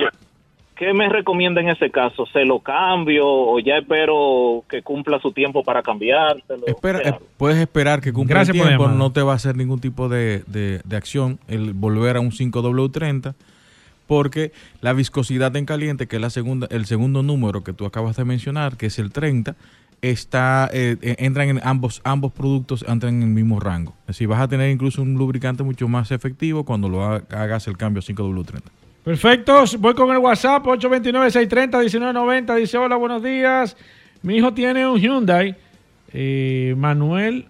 [0.79, 2.25] ¿Qué me recomienda en ese caso?
[2.31, 6.65] ¿Se lo cambio o ya espero que cumpla su tiempo para cambiárselo?
[6.65, 9.57] Espera, ¿Qué eh, puedes esperar que cumpla Gracias el tiempo, no te va a hacer
[9.57, 13.33] ningún tipo de, de- de acción el volver a un 5W30,
[14.07, 18.15] porque la viscosidad en caliente, que es la segunda, el segundo número que tú acabas
[18.15, 19.55] de mencionar, que es el 30,
[20.01, 23.95] está eh, eh, entran en ambos ambos productos entran en el mismo rango.
[24.03, 27.67] Es decir, vas a tener incluso un lubricante mucho más efectivo cuando lo ha- hagas
[27.67, 28.61] el cambio a 5W30.
[29.09, 32.55] Perfecto, voy con el WhatsApp 829-630-1990.
[32.57, 33.75] Dice, hola, buenos días.
[34.21, 35.55] Mi hijo tiene un Hyundai.
[36.13, 37.47] Eh, Manuel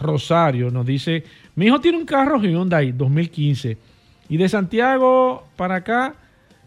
[0.00, 1.22] Rosario nos dice,
[1.56, 3.76] mi hijo tiene un carro Hyundai 2015
[4.30, 6.14] y de Santiago para acá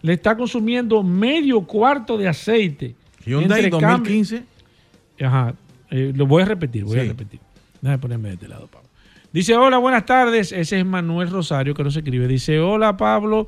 [0.04, 2.94] le está consumiendo medio cuarto de aceite.
[3.26, 4.44] Hyundai Entre cambio- 2015.
[5.20, 5.56] Ajá,
[5.90, 7.40] eh, lo voy a repetir, voy a repetir.
[7.82, 8.88] Déjame ponerme de este lado, Pablo.
[9.34, 10.52] Dice, hola, buenas tardes.
[10.52, 12.28] Ese es Manuel Rosario, que no se escribe.
[12.28, 13.48] Dice, hola, Pablo.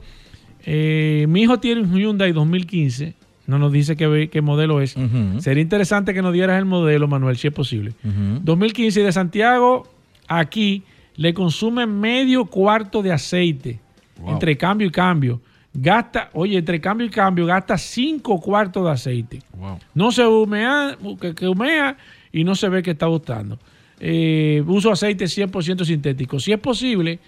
[0.72, 3.16] Eh, mi hijo tiene un Hyundai 2015.
[3.48, 4.96] No nos dice qué, modelo es.
[5.40, 7.94] Sería interesante que nos dieras el modelo, Manuel, si es posible.
[8.04, 9.88] 2015 y de Santiago,
[10.28, 10.84] aquí
[11.16, 13.80] le consume medio cuarto de aceite.
[14.20, 14.34] Wow.
[14.34, 15.42] Entre cambio y cambio.
[15.74, 19.40] Gasta, oye, entre cambio y cambio, gasta cinco cuartos de aceite.
[19.58, 19.80] Wow.
[19.96, 21.98] No se humea, que, que humea
[22.32, 23.58] y no se ve que está gustando.
[24.00, 26.40] Eh, uso aceite 100% sintético.
[26.40, 27.20] Si es posible,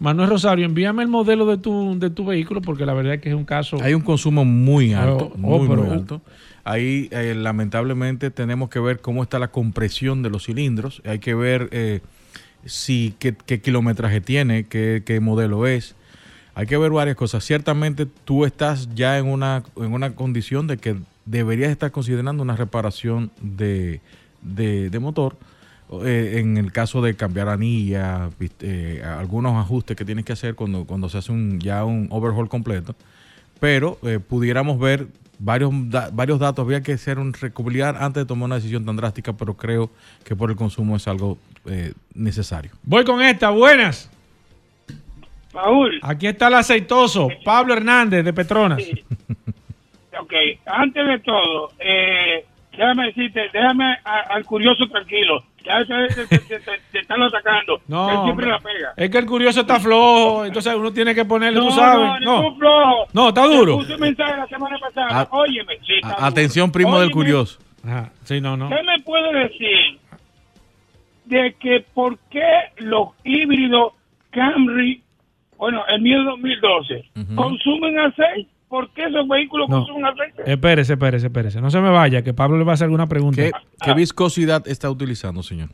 [0.00, 3.28] Manuel Rosario, envíame el modelo de tu, de tu vehículo porque la verdad es que
[3.28, 3.76] es un caso...
[3.82, 6.22] Hay un consumo muy alto, Oh, muy, oh, alto.
[6.64, 11.02] Ahí, eh, lamentablemente, tenemos que ver cómo está la compresión de los cilindros.
[11.04, 12.00] Hay que ver eh,
[12.64, 15.94] si qué, qué kilometraje tiene, qué, qué modelo es.
[16.54, 17.44] Hay que ver varias cosas.
[17.44, 20.96] Ciertamente, tú estás ya en una, en una condición de que
[21.26, 24.00] deberías estar considerando una reparación de,
[24.42, 25.36] de- de motor.
[26.04, 30.54] Eh, en el caso de cambiar anilla, viste, eh, algunos ajustes que tienes que hacer
[30.54, 32.94] cuando, cuando se hace un, ya un overhaul completo
[33.58, 35.06] pero eh, pudiéramos ver
[35.38, 36.64] varios, da- varios datos.
[36.64, 39.90] Había que hacer un recopilar antes de tomar una decisión tan drástica, pero creo
[40.24, 41.36] que por el consumo es algo
[41.66, 42.70] eh, necesario.
[42.84, 44.10] Voy con esta, buenas.
[45.52, 45.98] Paul.
[46.02, 48.82] Aquí está el aceitoso, Pablo Hernández de Petronas.
[50.18, 50.32] Ok,
[50.64, 55.44] antes de todo, eh, déjame decirte, déjame a- al curioso tranquilo.
[55.64, 56.58] Ya te- te-
[56.92, 57.80] te están atacando.
[57.86, 58.92] No, Él siempre la pega.
[58.96, 62.06] Es que el curioso está flojo, entonces uno tiene que ponerle, No, tú sabes.
[62.06, 63.06] no, No, ningún flojo.
[63.12, 63.76] No, está duro.
[63.78, 65.08] puse un mensaje la semana pasada.
[65.10, 66.26] Ah, Óyeme, sí, está A- duro.
[66.26, 67.58] atención, primo del curioso.
[67.86, 68.68] Ajá, sí, no, no.
[68.68, 69.98] ¿Qué me puede decir
[71.26, 72.42] de que por qué
[72.78, 73.92] los híbridos
[74.30, 75.02] Camry,
[75.56, 77.04] bueno, el mío es 2012,
[77.34, 78.48] consumen aceite?
[78.70, 79.78] ¿Por qué esos vehículos No.
[79.84, 80.44] consumen aceite?
[80.46, 81.60] Espérese, espérese, espérese.
[81.60, 83.42] No se me vaya, que Pablo le va a hacer alguna pregunta.
[83.42, 83.50] ¿Qué,
[83.84, 85.70] qué viscosidad está utilizando, señor?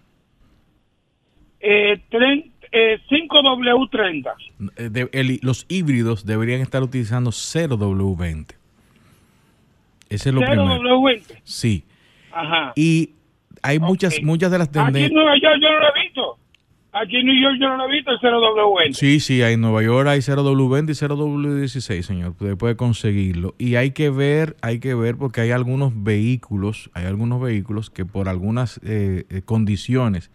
[1.60, 4.32] Eh, tren- eh, 5W30.
[4.76, 8.54] Eh, de- el- los híbridos deberían estar utilizando 0W20.
[10.08, 10.64] Ese es lo primero.
[10.64, 11.40] 0W20.
[11.44, 11.84] Sí.
[12.32, 12.72] Ajá.
[12.76, 13.10] Y
[13.62, 15.12] hay muchas, muchas de las Aquí en tendencias.
[15.12, 16.38] Nueva York yo no lo he visto.
[16.98, 18.94] Aquí en New York yo no lo he visto el 0W20.
[18.94, 22.30] Sí, sí, hay en Nueva York hay 0W20 y 0W16, señor.
[22.30, 23.54] Usted puede conseguirlo.
[23.58, 28.06] Y hay que ver, hay que ver porque hay algunos vehículos, hay algunos vehículos que
[28.06, 30.30] por algunas eh, eh, condiciones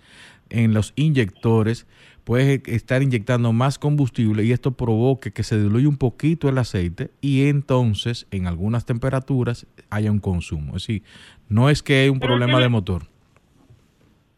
[0.52, 1.88] en los inyectores
[2.26, 7.10] puedes estar inyectando más combustible y esto provoque que se diluya un poquito el aceite
[7.22, 10.76] y entonces en algunas temperaturas haya un consumo.
[10.78, 11.04] Es decir,
[11.50, 13.11] no es que hay un Pero problema que- de motor.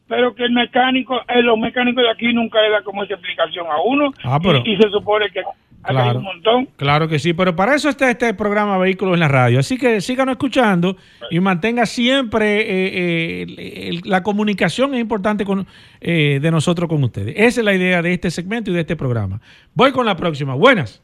[0.07, 3.65] Pero que el mecánico, eh, los mecánicos de aquí nunca le dan como esa explicación
[3.67, 4.11] a uno.
[4.23, 5.49] Ah, pero- y, y se supone que acá
[5.85, 6.19] hay Claro.
[6.19, 6.65] un montón.
[6.77, 9.59] Claro que sí, pero para eso está este programa Vehículos en la Radio.
[9.59, 10.97] Así que síganos escuchando
[11.29, 15.65] y mantenga siempre eh, eh, el- el- la comunicación es importante con,
[16.01, 17.33] eh, de nosotros con ustedes.
[17.37, 19.39] Esa es la idea de este segmento y de este programa.
[19.73, 20.53] Voy con la próxima.
[20.53, 21.01] Buenas.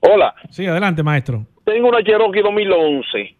[0.00, 1.44] Hola, Sí, adelante, maestro.
[1.64, 3.34] tengo una Cherokee 2011.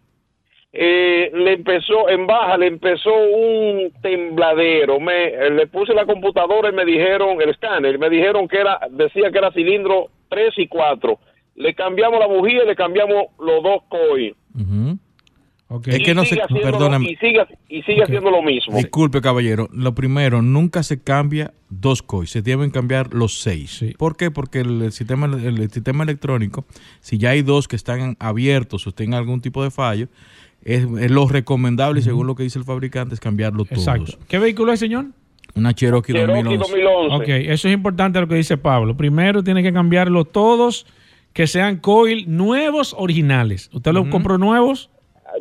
[0.72, 5.00] Eh, le empezó, en baja, le empezó un tembladero.
[5.00, 8.78] Me, eh, le puse la computadora y me dijeron, el escáner, me dijeron que era,
[8.90, 11.18] decía que era cilindro 3 y 4.
[11.56, 14.36] Le cambiamos la bujía y le cambiamos los dos coils.
[15.86, 17.10] Es que no se, lo- perdóname.
[17.10, 18.74] y sigue, y sigue haciendo lo mismo.
[18.76, 19.68] Disculpe, caballero.
[19.72, 23.84] Lo primero, nunca se cambia dos coils, se deben cambiar los seis.
[23.98, 24.30] ¿Por qué?
[24.30, 26.64] Porque el, el sistema, el, el sistema electrónico,
[27.00, 30.08] si ya hay dos que están abiertos o tienen algún tipo de fallo,
[30.68, 34.12] es, es lo recomendable, según lo que dice el fabricante, es cambiarlo Exacto.
[34.12, 34.18] todos.
[34.28, 35.06] ¿Qué vehículo es, señor?
[35.54, 37.14] Una Cherokee, 2011.
[37.14, 38.96] Ok, eso es importante lo que dice Pablo.
[38.96, 40.86] Primero tiene que cambiarlos todos
[41.32, 43.70] que sean coil nuevos originales.
[43.72, 44.90] ¿Usted los compró nuevos?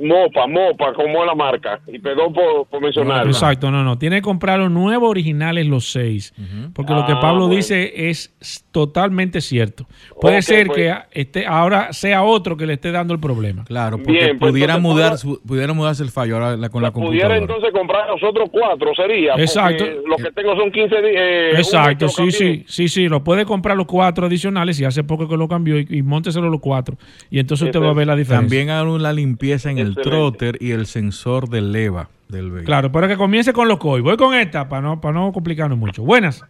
[0.02, 1.80] Mopa, Mopa, como la marca.
[1.88, 3.32] Y perdón por, por mencionarla.
[3.32, 3.98] Exacto, no, no.
[3.98, 6.34] Tiene que comprar los nuevos originales, los seis.
[6.74, 7.56] Porque lo que Ah, Pablo bueno.
[7.56, 8.34] dice es
[8.72, 9.86] totalmente cierto.
[10.22, 10.78] Puede ser pues.
[10.78, 13.64] que este, ahora sea otro que le esté dando el problema.
[13.66, 16.82] Claro, porque Bien, pues, pudiera, entonces, mudar, su- pudiera mudarse el fallo ahora la- con
[16.82, 17.38] la Pudiera computadora.
[17.38, 19.34] entonces comprar los otros cuatro, sería.
[19.36, 19.84] Exacto.
[20.08, 21.14] Lo que tengo son 15 días.
[21.18, 25.28] eh, Exacto, sí, sí, sí, sí, lo puede comprar los cuatro adicionales y hace poco
[25.28, 26.98] que lo cambió y, y mónteselo los cuatro.
[27.30, 28.38] Y entonces usted va a ver la diferencia.
[28.48, 30.10] También hagan la limpieza en el Excelente.
[30.10, 32.66] trotter y el sensor de leva del vehículo.
[32.66, 34.02] Claro, pero que comience con los COI.
[34.02, 36.04] Voy con esta para no, para no complicarnos mucho.
[36.04, 36.46] Buenas.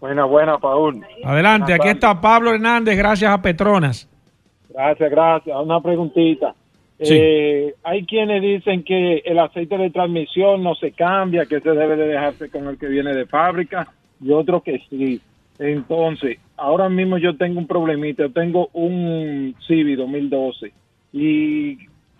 [0.00, 1.00] Buena, buena, Paul.
[1.24, 4.08] Adelante, aquí está Pablo Hernández, gracias a Petronas.
[4.68, 5.56] Gracias, gracias.
[5.58, 6.54] Una preguntita.
[7.00, 7.14] Sí.
[7.18, 11.96] Eh, hay quienes dicen que el aceite de transmisión no se cambia, que se debe
[11.96, 13.88] de dejarse con el que viene de fábrica,
[14.20, 15.20] y otros que sí.
[15.58, 18.24] Entonces, ahora mismo yo tengo un problemita.
[18.24, 20.72] Yo tengo un Civi 2012
[21.12, 21.78] y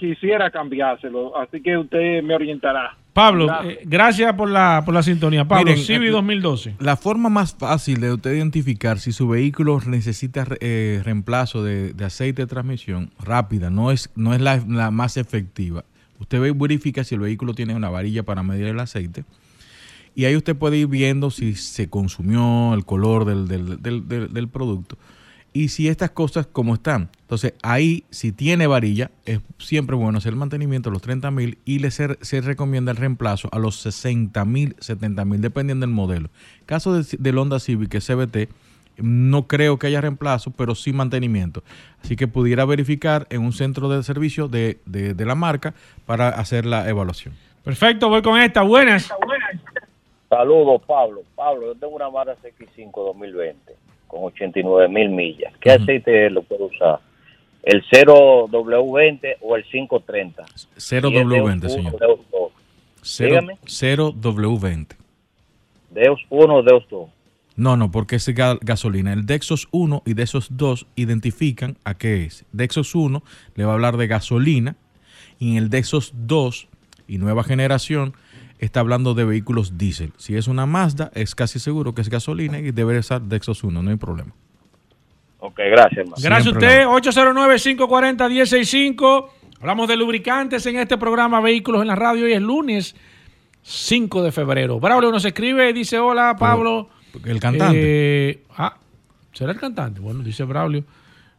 [0.08, 2.96] quisiera cambiárselo, así que usted me orientará.
[3.12, 3.74] Pablo, Gracias.
[3.74, 5.44] eh, gracias por la, por la sintonía.
[5.44, 6.74] Pablo, Miren, Civi eh, 2012.
[6.80, 12.04] La forma más fácil de usted identificar si su vehículo necesita eh, reemplazo de, de
[12.04, 15.84] aceite de transmisión rápida, no es, no es la, la más efectiva.
[16.18, 19.24] Usted ve- verifica si el vehículo tiene una varilla para medir el aceite
[20.16, 24.32] y ahí usted puede ir viendo si se consumió el color del, del- del- del-
[24.32, 24.96] del producto
[25.54, 27.08] y si estas cosas como están.
[27.22, 31.56] Entonces ahí si tiene varilla es siempre bueno hacer el mantenimiento a los 30 mil
[31.64, 35.94] y le se, se recomienda el reemplazo a los 60 mil, 70 mil, dependiendo del
[35.94, 36.28] modelo.
[36.66, 38.50] Caso de- del Honda Civic que CBT,
[38.98, 41.62] no creo que haya reemplazo, pero sí mantenimiento.
[42.02, 45.72] Así que pudiera verificar en un centro de servicio de, de- de la marca
[46.06, 47.32] para hacer la evaluación.
[47.64, 48.62] Perfecto, voy con esta.
[48.62, 49.08] Buenas.
[50.28, 51.22] Saludos, Pablo.
[51.36, 53.76] Pablo, yo tengo una Mazda CX5 2020
[54.14, 55.52] con 89 mil millas.
[55.60, 57.00] ¿Qué aceite lo puedo usar?
[57.64, 60.44] ¿El 0W20 o el 530?
[60.76, 61.98] 0W20, Y es señor.
[61.98, 62.52] Deus 1, Deus 2.
[63.02, 63.58] Cero- Dígame.
[63.64, 64.86] 0W20.
[65.90, 67.10] Deus 1 o Deus 2.
[67.56, 69.12] No, no, porque es ga- gasolina.
[69.12, 72.44] El Dexos 1 y Dexos 2 identifican a qué es.
[72.52, 73.22] Dexos 1
[73.56, 74.76] le va a hablar de gasolina
[75.38, 76.68] y en el Dexos 2
[77.08, 78.14] y nueva generación
[78.58, 80.12] está hablando de vehículos diésel.
[80.16, 83.82] Si es una Mazda, es casi seguro que es gasolina y debe ser Dexos 1,
[83.82, 84.32] no hay problema.
[85.38, 86.16] Ok, gracias, hermano.
[86.22, 86.86] Gracias a usted.
[86.86, 89.28] 809-540-1065.
[89.60, 92.24] Hablamos de lubricantes en este programa Vehículos en la Radio.
[92.24, 92.96] Hoy es lunes
[93.62, 94.80] 5 de febrero.
[94.80, 96.88] Braulio nos escribe, dice: Hola, Pablo.
[97.26, 98.30] el cantante.
[98.30, 98.76] Eh, ah,
[99.32, 100.00] ¿será el cantante?
[100.00, 100.84] Bueno, dice Braulio.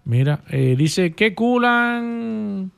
[0.04, 2.72] Mira, eh, dice: ¿Qué culan?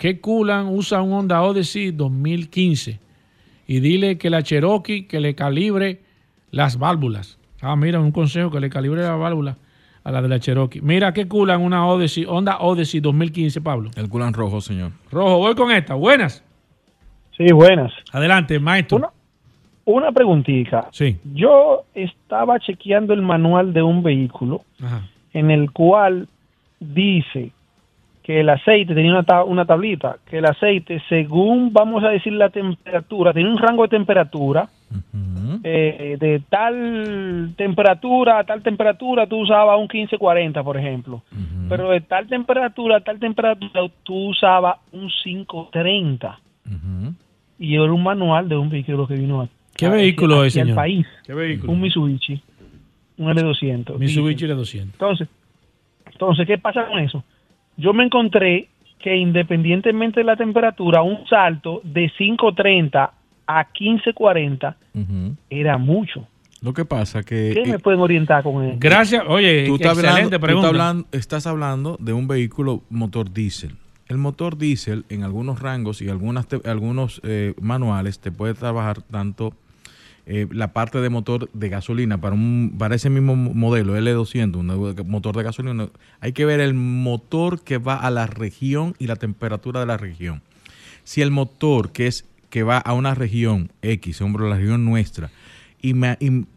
[0.00, 2.98] ¿Qué culan usa un Honda Odyssey 2015?
[3.66, 6.00] Y dile que la Cherokee que le calibre
[6.50, 7.38] las válvulas.
[7.60, 9.58] Ah, mira, un consejo que le calibre la válvula
[10.02, 10.80] a la de la Cherokee.
[10.80, 13.90] Mira, ¿qué culan una Odyssey, Honda Odyssey 2015, Pablo?
[13.94, 14.92] El culan rojo, señor.
[15.12, 15.92] Rojo, voy con esta.
[15.96, 16.42] Buenas.
[17.36, 17.92] Sí, buenas.
[18.10, 19.12] Adelante, maestro.
[19.84, 20.88] Una preguntita.
[20.92, 21.18] Sí.
[21.34, 25.06] Yo estaba chequeando el manual de un vehículo Ajá.
[25.34, 26.26] en el cual
[26.78, 27.52] dice
[28.22, 32.32] que el aceite tenía una, ta- una tablita, que el aceite, según vamos a decir
[32.34, 34.68] la temperatura, tiene un rango de temperatura,
[35.64, 41.22] eh, de tal temperatura a tal temperatura tú usabas un 1540, por ejemplo,
[41.68, 46.38] pero de tal temperatura a tal temperatura tú usabas un 530.
[47.58, 50.60] Y era un manual de un vehículo que vino a- ¿Qué a- vehículo es, aquí
[50.60, 50.76] al señor?
[50.76, 51.06] país.
[51.24, 51.72] ¿Qué vehículo?
[51.72, 52.42] Un Mitsubishi,
[53.18, 53.98] un L200.
[53.98, 54.50] Mitsubishi Diesel.
[54.58, 54.82] L200.
[54.92, 55.28] Entonces,
[56.12, 57.22] entonces, ¿qué pasa con eso?
[57.80, 58.68] Yo me encontré
[58.98, 63.12] que independientemente de la temperatura, un salto de 530
[63.46, 64.76] a 1540
[65.48, 66.26] era mucho.
[66.62, 67.52] Lo que pasa que...
[67.54, 68.76] ¿Qué eh, me pueden orientar con eso?
[68.78, 69.24] Gracias.
[69.26, 70.66] Oye, tú estás excelente hablando, tú pregunta.
[70.68, 73.76] estás hablando- estás hablando de un vehículo motor diésel.
[74.08, 79.00] El motor diésel en algunos rangos y algunas te- algunos eh, manuales te puede trabajar
[79.02, 79.54] tanto
[80.26, 84.56] eh, la parte de motor de gasolina para un para ese mismo mo- modelo L200,
[84.56, 85.88] un motor de gasolina.
[86.20, 89.96] Hay que ver el motor que va a la región y la temperatura de la
[89.96, 90.42] región.
[91.04, 95.30] Si el motor que es que va a una región X, hombre, la región nuestra,
[95.80, 95.94] y,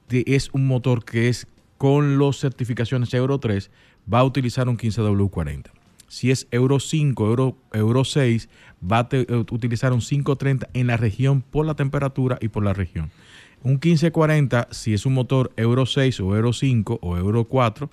[0.09, 3.69] es un motor que es con las certificaciones Euro 3,
[4.11, 5.65] va a utilizar un 15W40.
[6.07, 8.49] Si es Euro 5, Euro, Euro 6,
[8.83, 12.73] va a eh, utilizar un 530 en la región por la temperatura y por la
[12.73, 13.11] región.
[13.63, 17.89] Un 1540, si es un motor Euro 6 o Euro 5 o Euro 4,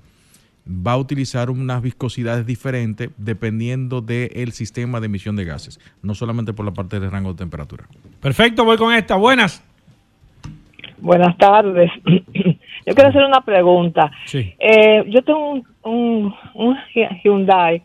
[0.66, 6.52] va a utilizar unas viscosidades diferentes dependiendo del sistema de emisión de gases, no solamente
[6.52, 7.84] por la parte del rango de temperatura.
[8.20, 9.14] Perfecto, voy con esta.
[9.14, 9.64] Buenas.
[10.98, 11.90] Buenas tardes.
[12.04, 14.10] Yo quiero hacer una pregunta.
[14.24, 14.54] Sí.
[14.58, 16.76] Eh, yo tengo un, un, un
[17.22, 17.82] Hyundai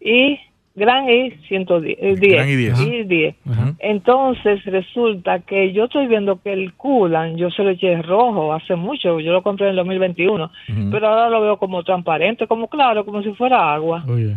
[0.00, 0.38] y
[0.76, 1.96] Gran I 110.
[1.98, 2.86] eh, 10, Gran I10.
[2.86, 3.36] I 10.
[3.78, 8.76] Entonces resulta que yo estoy viendo que el Coolant yo se lo eché rojo hace
[8.76, 10.90] mucho, yo lo compré en el 2021, Ujú.
[10.90, 14.04] pero ahora lo veo como transparente, como claro, como si fuera agua.
[14.08, 14.36] Oye,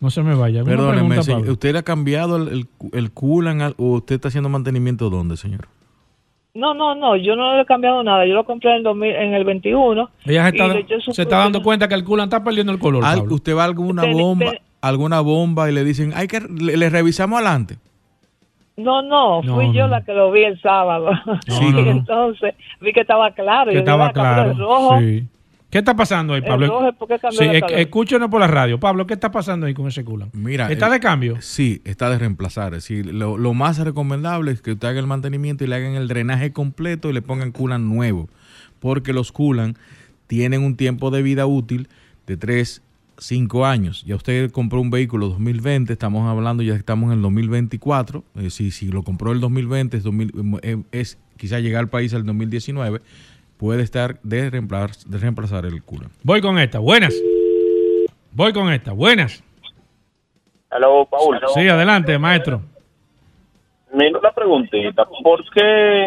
[0.00, 0.60] no se me vaya.
[0.60, 1.50] ¿Alguna Perdóneme, pregunta, señor?
[1.50, 3.10] ¿usted le ha cambiado el, el,
[3.60, 5.68] al- o usted está haciendo mantenimiento dónde, señor?
[6.54, 9.10] No, no, no, yo no le he cambiado nada, yo lo compré en el, 2000
[9.14, 10.08] en el 21.
[10.24, 12.42] Ella se y está, le eché su- se está dando cuenta que el culo está
[12.42, 13.04] perdiendo el color.
[13.04, 13.34] Al- Pablo.
[13.34, 16.76] ¿Usted va a alguna Ten- bomba, ten- alguna bomba y le dicen, hay que le,
[16.76, 17.76] le revisamos adelante?
[18.76, 19.88] No, no, No, fui yo no.
[19.88, 21.10] la que lo vi el sábado.
[21.46, 21.90] Sí, y no, no.
[21.90, 23.70] entonces vi que estaba claro.
[23.70, 24.50] que yo estaba dije, "Ah, claro.
[24.50, 25.26] el rojo, sí.
[25.70, 26.88] ¿Qué está pasando ahí, el Pablo?
[27.76, 28.78] escúchenos por la radio.
[28.78, 30.28] Pablo, ¿qué está pasando ahí con ese culo?
[30.32, 31.36] Mira, ¿Está el- de cambio?
[31.40, 32.74] Sí, está de reemplazar.
[32.74, 35.94] Es decir, lo, lo más recomendable es que usted haga el mantenimiento y le hagan
[35.94, 38.28] el drenaje completo y le pongan coolant nuevo.
[38.78, 39.76] Porque los coolant
[40.28, 41.88] tienen un tiempo de vida útil
[42.26, 42.82] de 3,
[43.18, 44.04] 5 años.
[44.04, 48.24] Ya usted compró un vehículo 2020, estamos hablando, ya estamos en el 2024.
[48.36, 50.32] Es decir, si lo compró el 2020, es, 2000,
[50.62, 53.00] eh, es quizá llegar al país el 2019,
[53.56, 56.12] puede estar de reemplazar, de reemplazar el coolant.
[56.22, 56.78] Voy con esta.
[56.78, 57.14] Buenas.
[58.32, 58.92] Voy con esta.
[58.92, 59.42] Buenas.
[60.70, 61.40] Hello, Paul.
[61.54, 62.60] Sí, adelante, maestro.
[63.92, 65.06] Mira una preguntita.
[65.22, 66.06] ¿Por qué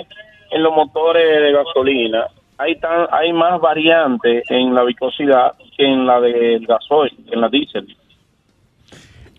[0.51, 2.27] en los motores de gasolina
[2.59, 7.49] hay tan, hay más variantes en la viscosidad que en la del gasoil, en la
[7.49, 7.87] diésel?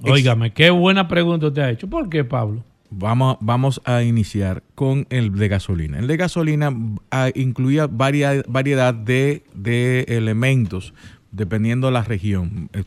[0.02, 1.88] Óigame, qué buena pregunta usted ha hecho.
[1.88, 2.64] ¿Por qué, Pablo?
[2.88, 5.98] Vamos, vamos a iniciar con el de gasolina.
[5.98, 6.72] El de gasolina
[7.10, 10.92] ah, incluía varia- variedad de, de elementos
[11.30, 12.82] dependiendo de la región, eh,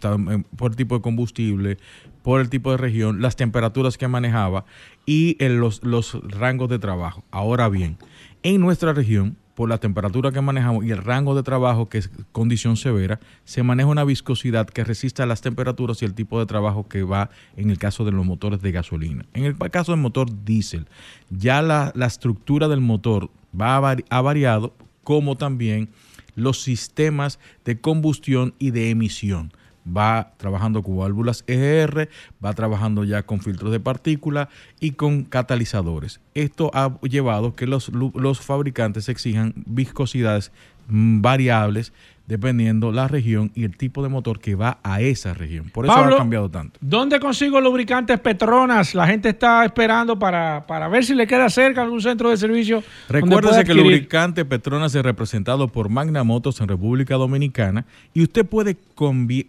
[0.57, 1.77] por el tipo de combustible,
[2.23, 4.65] por el tipo de región, las temperaturas que manejaba
[5.05, 7.23] y eh, los, los rangos de trabajo.
[7.31, 7.97] Ahora bien,
[8.41, 12.09] en nuestra región, por la temperatura que manejamos y el rango de trabajo, que es
[12.31, 16.45] condición severa, se maneja una viscosidad que resista a las temperaturas y el tipo de
[16.45, 19.25] trabajo que va en el caso de los motores de gasolina.
[19.33, 20.87] En el caso del motor diésel,
[21.29, 23.77] ya la, la estructura del motor va
[24.09, 24.73] ha variado,
[25.03, 25.89] como también
[26.35, 29.51] los sistemas de combustión y de emisión.
[29.85, 32.09] Va trabajando con válvulas EGR,
[32.43, 34.49] va trabajando ya con filtros de partícula
[34.79, 36.21] y con catalizadores.
[36.33, 40.51] Esto ha llevado que los, los fabricantes exijan viscosidades
[40.87, 41.93] variables
[42.25, 45.69] dependiendo la región y el tipo de motor que va a esa región.
[45.69, 46.79] Por eso Pablo, ha cambiado tanto.
[46.81, 48.95] ¿Dónde consigo lubricantes Petronas?
[48.95, 52.81] La gente está esperando para, para ver si le queda cerca algún centro de servicio.
[53.09, 58.45] Recuérdese que el lubricante Petronas es representado por Magna Motos en República Dominicana y usted
[58.45, 58.77] puede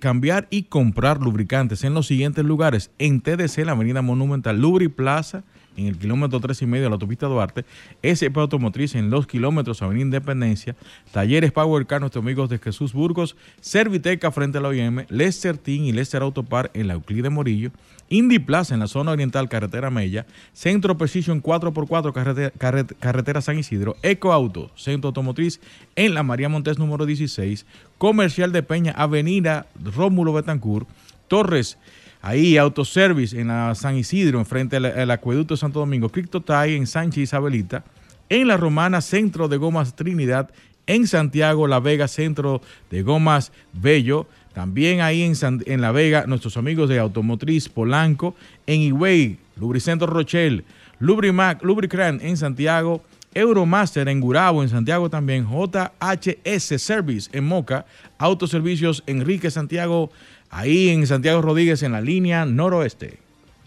[0.01, 2.91] cambiar y comprar lubricantes en los siguientes lugares.
[2.99, 5.45] En TDC, la Avenida Monumental, Lubri Plaza,
[5.77, 7.65] en el kilómetro 3 y medio de la autopista Duarte,
[8.03, 10.77] SP Automotriz en los kilómetros Avenida Independencia,
[11.13, 15.85] Talleres Power Car, nuestros amigos de Jesús Burgos, Serviteca frente a la OIM, Lester Team
[15.85, 17.71] y Lester Autopar en la Euclide Morillo,
[18.11, 23.59] Indy Plaza en la zona oriental, carretera Mella, Centro Precision 4x4, carretera, carret- carretera San
[23.59, 25.61] Isidro, Eco Auto, Centro Automotriz
[25.97, 27.65] en la María Montes número 16,
[27.99, 30.87] Comercial de Peña, Avenida Rómulo Betancourt,
[31.29, 31.79] Torres,
[32.25, 37.25] ahí Autoservice en la San Isidro, enfrente al Acueducto de Santo Domingo, Criptotay en Sánchez
[37.25, 37.85] Isabelita,
[38.31, 40.49] en La Romana, Centro de Gomas Trinidad,
[40.87, 46.25] en Santiago, La Vega, Centro de Gomas Bello, también ahí en, San- en La Vega,
[46.27, 48.35] nuestros amigos de Automotriz Polanco,
[48.67, 50.65] en Higüey, Lubricentro Rochelle,
[51.01, 53.03] Lubrimac, Lubricran en Santiago,
[53.35, 57.85] Euromaster en Gurabo, en Santiago también, JHS Service en Moca,
[58.17, 60.11] Autoservicios Enrique Santiago,
[60.55, 63.19] ahí en Santiago Rodríguez en la línea noroeste.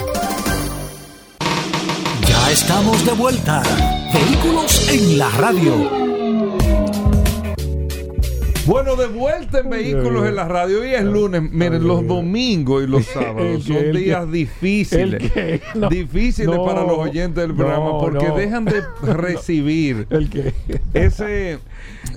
[2.28, 3.62] Ya estamos de vuelta.
[4.12, 6.09] Vehículos en la radio.
[8.70, 10.82] Bueno, de vuelta en Vehículos en la Radio.
[10.82, 11.42] Hoy es lunes.
[11.42, 15.24] Miren, los domingos y los sábados son días difíciles.
[15.74, 20.06] no, difíciles no, para los oyentes del programa no, porque dejan de recibir
[20.94, 21.58] ese,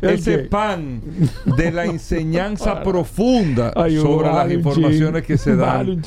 [0.02, 1.00] ¿El ese pan
[1.56, 6.02] de la enseñanza profunda Ay, sobre las informaciones que se dan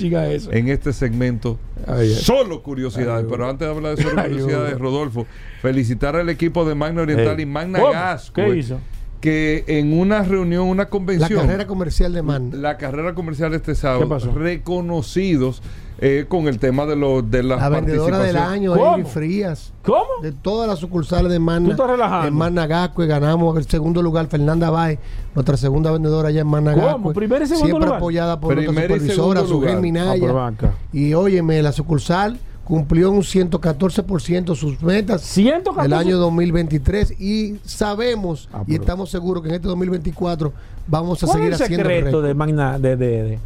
[0.52, 1.58] en este segmento.
[1.88, 2.14] Ay.
[2.14, 3.24] Solo curiosidades.
[3.26, 4.78] Ay, Pero antes de hablar de solo curiosidades.
[4.78, 5.26] Rodolfo,
[5.64, 7.80] felicitar al equipo de Magna Oriental Eh, y Magna.
[7.80, 8.30] Gas.
[8.30, 8.80] ¿Qué güey, hizo?
[9.22, 12.56] Que en una reunión, una La convención, carrera comercial de Magna.
[12.58, 14.32] la carrera comercial este sábado, ¿Qué pasó?
[14.34, 15.62] reconocidos
[15.98, 19.72] eh, con el tema de, los de las La vendedora del año, Amy Frías.
[19.84, 20.06] ¿Cómo?
[20.22, 21.68] De todas las sucursales de Magna.
[21.68, 22.28] ¿Tú estás relajando?
[22.28, 25.00] En Magna Gascue ganamos el segundo lugar, Fernanda Bay,
[25.34, 27.14] nuestra segunda vendedora allá en Magna ¿Cómo?
[27.14, 27.98] ¿Primero y segundo Siempre lugar?
[27.98, 29.80] apoyada por nuestra supervisora, lugar.
[29.82, 30.30] Minaya.
[30.38, 30.52] Ah.
[30.92, 35.82] Y óyeme, la sucursal cumplió un 114% sus metas 114.
[35.84, 40.52] del año 2023 y sabemos Ah, y estamos seguros que en este 2024
[40.88, 43.40] vamos a ¿Cuál seguir es el haciendo secreto de Magna de, de, de-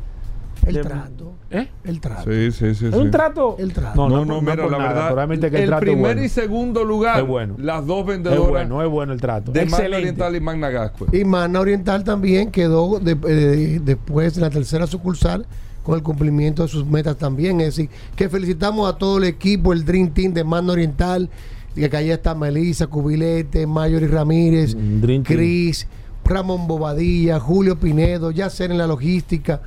[0.65, 1.33] el de- trato.
[1.51, 1.67] ¿Eh?
[1.83, 2.29] El trato.
[2.31, 2.85] Sí, sí, sí.
[2.85, 3.55] ¿Es un trato?
[3.57, 3.95] El trato.
[3.95, 5.39] No, No, no, no, no, mira, la nada, verdad.
[5.39, 6.23] que el, el trato es primer bueno.
[6.23, 7.55] y segundo lugar, Es bueno.
[7.57, 9.51] las dos Es vendedoras bueno, es bueno el trato.
[9.51, 9.97] de Magna Excelente.
[9.97, 11.07] Oriental y Magna Gascue.
[11.19, 15.47] Y Magna Oriental también quedó de- eh, después en la tercera sucursal
[15.89, 17.59] con el cumplimiento de sus metas también.
[17.61, 21.29] Es decir, que felicitamos a todo el equipo, el Dream Team de Magna Oriental,
[21.75, 24.75] que allá está Melissa, Cubilete, Mayori Ramírez.
[25.23, 25.87] Cris,
[26.25, 29.61] Ramón Bobadilla, Julio Pinedo, Yacer en la logística,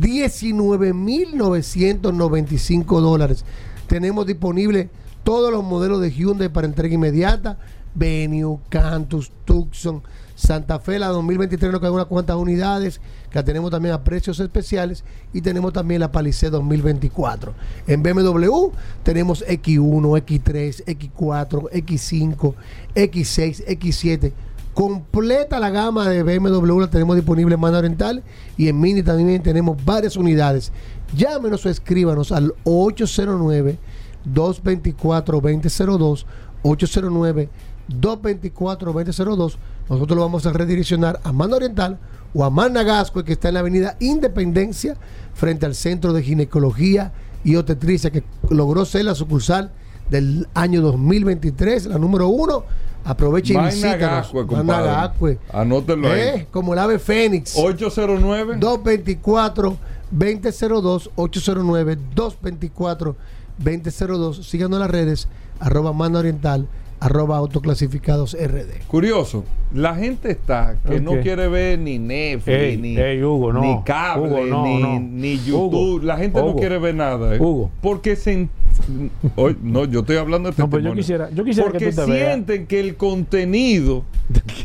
[0.00, 3.44] 19.995 dólares.
[3.86, 4.90] Tenemos disponible
[5.24, 7.58] todos los modelos de Hyundai para entrega inmediata,
[7.94, 10.02] Venue, Cantus, Tucson,
[10.36, 13.00] Santa Fe, la 2023 nos quedan unas cuantas unidades,
[13.30, 15.02] que la tenemos también a precios especiales,
[15.32, 17.54] y tenemos también la Palisade 2024.
[17.86, 18.70] En BMW
[19.02, 22.54] tenemos X1, X3, X4, X5,
[22.94, 24.32] X6, X7.
[24.76, 28.22] Completa la gama de BMW la tenemos disponible en Mano Oriental
[28.58, 30.70] y en Mini también tenemos varias unidades.
[31.16, 33.78] Llámenos o escríbanos al 809
[34.26, 36.26] 224 2002
[36.62, 37.48] 809
[37.88, 39.58] 224 2002
[39.88, 41.98] nosotros lo vamos a redireccionar a Mano Oriental
[42.34, 44.98] o a Managasco que está en la avenida Independencia
[45.32, 49.72] frente al Centro de Ginecología y Obstetricia que logró ser la sucursal
[50.10, 52.64] del año 2023 la número uno
[53.06, 54.34] aproveche y visítanos.
[54.34, 55.38] Managascue.
[55.52, 56.20] Anótenlo ahí.
[56.20, 59.76] Eh, como el ave fénix 809 224
[60.10, 63.16] 2002 809 224
[63.58, 65.28] 2002 síganos en las redes
[65.60, 66.68] arroba mano oriental
[67.00, 72.96] arroba autoclasificados rd Curioso, la gente está que no quiere ver ni Netflix, Ey, ni,
[72.96, 73.60] ey, Hugo, no.
[73.60, 75.00] ni cable, Hugo, no, ni, no.
[75.00, 75.74] ni YouTube.
[75.74, 77.34] Hugo, la gente no quiere ver nada.
[77.34, 77.38] ¿eh?
[77.40, 77.70] Hugo.
[77.82, 78.48] Porque se.
[78.88, 79.10] En-
[79.62, 81.02] no, yo estoy hablando de No, pues yo testimonio.
[81.02, 82.26] quisiera- yo quisiera que Porque tú te veas.
[82.28, 84.04] sienten que el contenido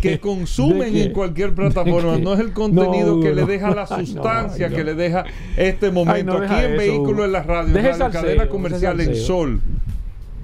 [0.01, 4.67] que consumen en cualquier plataforma no es el contenido No, que le deja la sustancia
[4.67, 5.23] ay, que le deja
[5.57, 6.37] este momento.
[6.37, 7.25] Aquí en eso, Vehículo Hugo.
[7.25, 9.15] en la radio, el salseo, cadena comercial en.
[9.15, 9.61] Sol,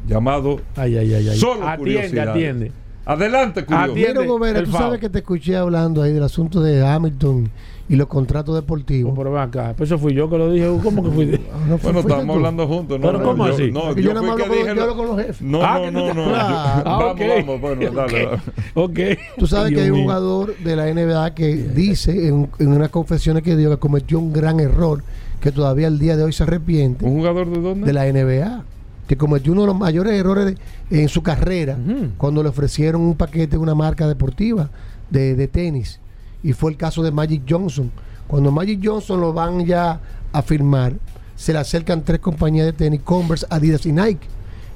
[0.07, 1.37] llamado Ay, ay, ay, ay.
[1.37, 2.29] Solo Atiende, Curiosidades.
[2.29, 2.71] atiende.
[3.07, 3.61] Adelante.
[3.61, 3.93] Atiende.
[3.93, 7.49] Quiero Gobera, el tú sabes que te escuché hablando ahí del asunto de Hamilton
[7.89, 9.73] y los contratos deportivos pero ven acá.
[9.77, 10.67] Pues eso fui yo que lo dije.
[10.83, 11.25] ¿Cómo que fui?
[11.25, 12.33] No, Bueno, fue- fuiste estamos tú.
[12.33, 13.07] hablando juntos, ¿no?
[13.07, 13.71] Pero no, ¿cómo yo, así?
[13.71, 14.75] No, yo, yo nada fui más que hablo con- dije.
[14.75, 15.41] yo hablo con los jefes.
[15.41, 16.25] No, Ah, no, no, no.
[16.29, 17.21] yo- Ah, vamos, ok.
[17.37, 17.61] vamos.
[17.61, 18.39] Bueno, dale, dale.
[18.73, 18.99] ok.
[19.37, 22.89] Tú sabes Dios que hay un jugador de la NBA que dice en, en unas
[22.89, 25.01] confesiones que dio que cometió un gran error
[25.39, 27.85] que todavía al día de hoy se arrepiente ¿Un jugador de dónde?
[27.87, 28.63] de la NBA
[29.07, 30.55] que cometió uno de los mayores errores
[30.89, 32.09] de- en su carrera Ujú.
[32.17, 34.69] cuando le ofrecieron un paquete de una marca deportiva
[35.09, 35.99] de, de tenis
[36.43, 37.89] y fue el caso de Magic Johnson
[38.27, 40.01] cuando Magic Johnson lo van ya
[40.33, 40.93] a firmar,
[41.37, 44.27] se le acercan tres compañías de tenis, Converse, Adidas y Nike.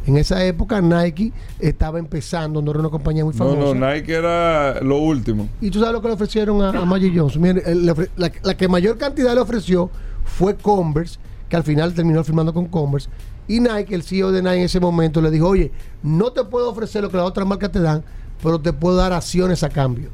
[0.07, 3.77] En esa época Nike estaba empezando, no era una compañía muy No, famosa.
[3.77, 5.49] no, Nike era lo último.
[5.59, 7.41] Y tú sabes lo que le ofrecieron a, a Magic Johnson.
[7.41, 9.89] Mire, el- le ofre- la, la que mayor cantidad le ofreció
[10.23, 13.09] fue Converse, que al final terminó firmando con Converse.
[13.51, 15.73] Y Nike, el CEO de Nike en ese momento, le dijo, oye,
[16.03, 18.01] no te puedo ofrecer lo que las otras marcas te dan,
[18.41, 20.09] pero te puedo dar acciones a cambio.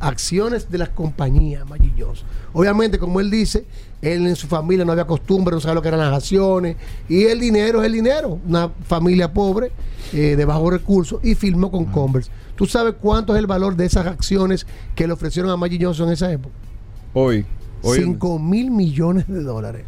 [0.00, 2.26] Acciones de las compañías, Magic Johnson.
[2.54, 3.66] Obviamente, como él dice,
[4.00, 6.78] él en su familia no había costumbre, no sabe lo que eran las acciones.
[7.10, 8.40] Y el dinero es el dinero.
[8.48, 9.70] Una familia pobre,
[10.14, 12.30] eh, de bajos recursos, y firmó con Converse.
[12.56, 16.06] ¿Tú sabes cuánto es el valor de esas acciones que le ofrecieron a Magic Johnson
[16.06, 16.54] en esa época?
[17.12, 17.44] Hoy.
[17.82, 19.84] Hoy, en, 5 mil millones de dólares.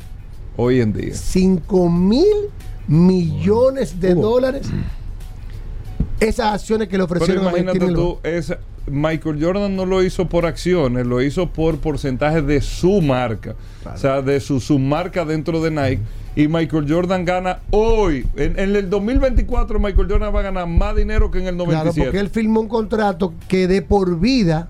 [0.59, 1.14] hoy en día.
[1.14, 4.68] 5 mil millones de dólares.
[6.18, 10.02] Esas acciones que le Pero ofrecieron a imagínate Michael tú, esa- Michael Jordan no lo
[10.02, 13.54] hizo por acciones, lo hizo por porcentaje de su marca.
[13.94, 16.02] O sea, de su, su marca dentro de Nike.
[16.36, 18.26] Y Michael Jordan gana hoy.
[18.36, 21.70] En, en el 2024 Michael Jordan va a ganar más dinero que en el Claro,
[21.72, 22.06] 97.
[22.06, 24.68] porque él firmó un contrato que de por vida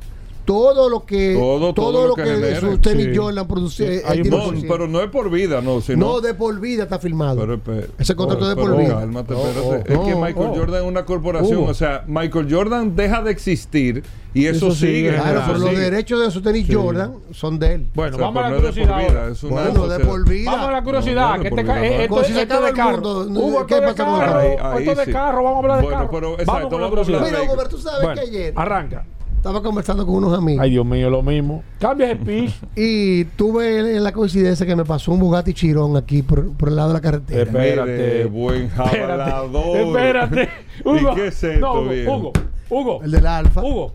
[0.50, 3.16] todo lo que Todo- todo lo lo que que, tenis Sí.
[3.16, 5.80] Jordan produce Sí, eh, tiene no, pero no es por vida, no.
[5.80, 8.76] Sino, no de por vida está firmado Pero, pero- ese contrato oh, de por pero
[8.78, 9.68] vida cálmate, Oh, espérate.
[9.68, 10.54] oh, es que no, Michael oh.
[10.56, 11.58] Jordan es una corporación.
[11.58, 11.70] Hugo.
[11.70, 14.02] O sea, Michael Jordan deja de existir
[14.34, 15.10] y eso, Eso sigue.
[15.10, 16.74] sigue, claro, pero los derechos de sus tenis Sí.
[16.74, 17.86] Jordan son de él.
[17.94, 19.36] Bueno, O sea, vamos a la pero curiosidad.
[19.48, 20.50] Bueno, de por vida.
[20.50, 21.28] Vamos a la curiosidad.
[21.30, 22.20] No, no, que por este, eh, esto,
[22.60, 23.66] de el carro.
[23.68, 24.78] ¿qué pasa con los carro.
[24.80, 25.44] Esto de carro.
[25.44, 26.10] Vamos a hablar de Bueno, carro.
[26.10, 26.78] pero, vamos exacto,
[27.20, 29.06] Mira, pero tú sabes Bueno, que ayer Arranca.
[29.40, 31.62] Estaba conversando con unos amigos Ay, Dios mío, lo mismo.
[31.78, 32.52] Cambia el pitch.
[32.76, 36.76] y tuve en la coincidencia que me pasó un Bugatti Chirón aquí por, por el
[36.76, 37.42] lado de la carretera.
[37.42, 37.90] Espérate.
[37.90, 39.76] Mire, buen jabalador.
[39.78, 40.48] Espérate.
[40.84, 41.12] Hugo.
[41.12, 42.16] ¿Y qué es esto, no, Hugo, viejo?
[42.16, 42.32] Hugo.
[42.68, 43.00] Hugo.
[43.02, 43.62] El del Alfa.
[43.62, 43.92] Hugo.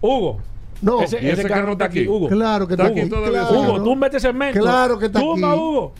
[0.00, 0.38] Hugo.
[0.82, 2.08] No, Ese, ¿Y ese carro está aquí?
[2.08, 2.28] Hugo.
[2.28, 3.10] claro que Está está aquí aquí.
[3.10, 3.60] todavía, claro.
[3.60, 4.60] Hugo, tú metes cemento.
[4.60, 5.60] Claro que está Tumba, aquí.
[5.60, 5.92] Hugo.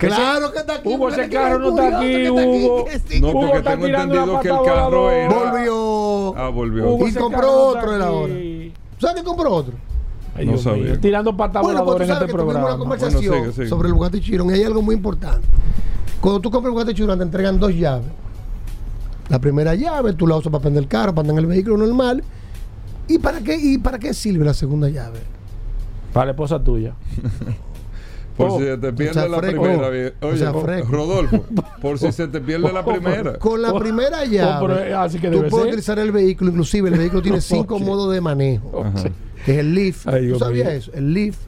[0.00, 0.88] Claro que está aquí.
[0.88, 2.84] Hugo, ese carro no está aquí, Hugo.
[3.20, 5.28] No, porque está tengo entendido que el carro era.
[5.28, 6.36] Volvió.
[6.36, 6.90] Ah, volvió.
[6.90, 8.34] Hugo, Y compró otro él ahora.
[8.98, 9.74] ¿Sabes que compró otro?
[10.34, 10.98] Ay, No sabía.
[11.00, 12.78] Tirando pata Bueno, pues en sabes este que tuvimos una programa.
[12.78, 13.68] conversación Bueno, sigue, sigue.
[13.68, 15.46] sobre el Bugatti Chiron y hay algo muy importante.
[16.20, 18.06] Cuando tú compras el Bugatti Chiron te entregan dos llaves.
[19.28, 21.76] La primera llave tú la usas para prender el carro, para andar en el vehículo
[21.76, 22.22] normal.
[23.08, 25.20] ¿Y para qué, y para qué sirve la segunda llave?
[26.12, 26.94] Para la esposa tuya.
[28.40, 28.58] Por Oh.
[28.58, 29.88] si se te pierde sea, la primera.
[30.20, 30.26] Oh.
[30.26, 30.64] O Oye, sea, oh.
[30.88, 31.44] Rodolfo,
[31.82, 33.38] por si se te pierde la Oh, primera.
[33.38, 35.72] Con la Oh, primera oh, llave, pero, así que tú debe puedes ser.
[35.74, 36.50] utilizar el vehículo.
[36.50, 38.84] Inclusive el vehículo tiene cinco modos de manejo.
[39.44, 40.06] Que es el lift.
[40.08, 40.92] Ay, ¿Tú sabías eso?
[40.94, 41.40] El lift,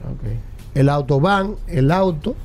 [0.75, 2.35] el autobahn, el auto.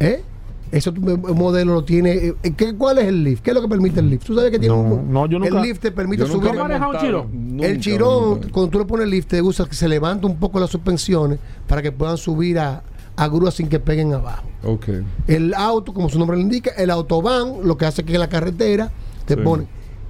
[0.00, 0.22] ¿Eh?
[0.70, 2.12] Ese tu- modelo lo tiene.
[2.14, 3.42] eh, ¿qué, ¿Cuál es el lift?
[3.42, 4.24] ¿Qué es lo que permite el lift?
[4.24, 6.54] ¿Tú sabes que tiene No, un, no, yo nunca- El lift te permite subir.
[6.54, 7.28] manejas un chirón?
[7.32, 8.48] nunca, el chirón, nunca.
[8.50, 11.38] cuando tú le pones el lift, te gusta que se levanta un poco las suspensiones
[11.68, 12.82] para que puedan subir a,
[13.16, 14.44] a grúas sin que peguen abajo.
[14.64, 14.88] Ok.
[15.26, 18.28] El auto, como su nombre lo indica, el autobahn, lo que hace que en la
[18.28, 18.90] carretera
[19.26, 19.40] te Sí.
[19.42, 19.66] pone.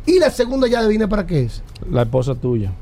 [0.06, 1.62] Y la segunda llave viene para qué es.
[1.90, 2.72] La esposa tuya.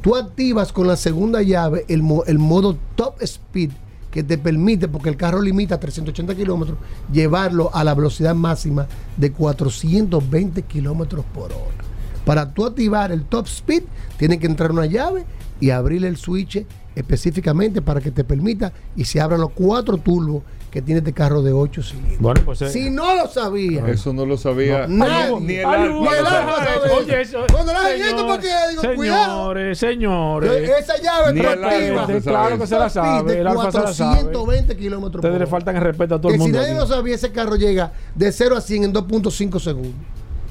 [0.00, 3.70] Tú activas con la segunda llave el, mo- el modo top speed
[4.10, 6.76] que te permite, porque el carro limita a 380 kilómetros,
[7.10, 11.82] llevarlo a la velocidad máxima de 420 kilómetros por hora.
[12.26, 13.84] Para tú activar el top speed,
[14.18, 15.24] tiene que entrar una llave
[15.60, 20.42] y abrir el switch específicamente para que te permita y se abran los cuatro turbos
[20.70, 22.18] que tiene este carro de 8 cilindros.
[22.18, 22.62] Bueno, pues.
[22.62, 24.86] eh, Si no lo sabía, Eso no lo sabía.
[24.86, 25.40] No, nadie.
[25.40, 26.90] Ni el Ni el.
[26.98, 27.40] Oye, eso.
[27.52, 29.34] Cuando la gente, señores, porque digo, cuidado.
[29.52, 30.70] señores, señores.
[30.80, 32.00] esa llave Ni el proactiva.
[32.04, 33.32] Alfa se claro que se la sabe.
[33.34, 34.16] de El Alfa se la sabe.
[34.22, 36.58] 420 kilómetros Ustedes le faltan el respeto a todo Que el si mundo.
[36.58, 36.80] nadie aquí.
[36.80, 39.92] lo sabía, ese carro llega de 0 a 100 en 2.5 segundos.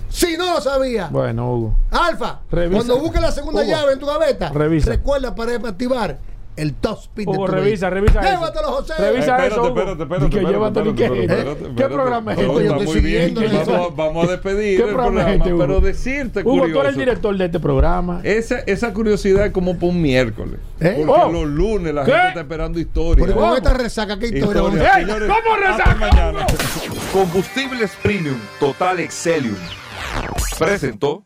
[0.09, 1.75] Si no lo sabía, Bueno, Hugo.
[1.89, 2.75] Alfa, Revisa.
[2.77, 4.89] cuando busques la segunda Hugo, llave en tu gaveta, revisa.
[4.89, 6.19] recuerda para activar
[6.57, 8.29] el top speed Hugo, de tu revisa, revisa eso.
[8.29, 8.93] Llévatelo, José.
[8.99, 9.67] Revisa Eh, eso, Hugo.
[9.69, 11.37] espérate, espérate, que espérate, llévatelo, espérate, ¿qué- espérate, ¿eh?
[11.51, 11.93] espérate, ¿Qué espérate.
[11.95, 12.51] programa es este?
[12.53, 13.27] Yo estoy muy bien.
[13.29, 13.71] siguiendo eso.
[13.71, 16.63] Vamos, a- vamos a despedir ¿Qué el programa es programa, este, pero decirte Hugo, tú
[16.63, 16.99] eres el curioso.
[16.99, 18.19] director de este programa.
[18.23, 20.59] Esa, esa curiosidad es como para un miércoles.
[20.79, 21.03] ¿Eh?
[21.05, 21.31] Porque Oh.
[21.31, 22.11] los lunes la ¿Qué?
[22.11, 23.19] gente está esperando historia.
[23.19, 23.55] Porque con ¿Cómo?
[23.55, 24.61] esta resaca, ¿qué historia?
[24.61, 25.05] vamos a Historia, ¡Ey!
[25.05, 25.29] señores.
[25.29, 26.47] ¿Cómo resaca, mañana.
[27.13, 29.55] Combustibles Premium Total Excelium
[30.59, 31.25] presentó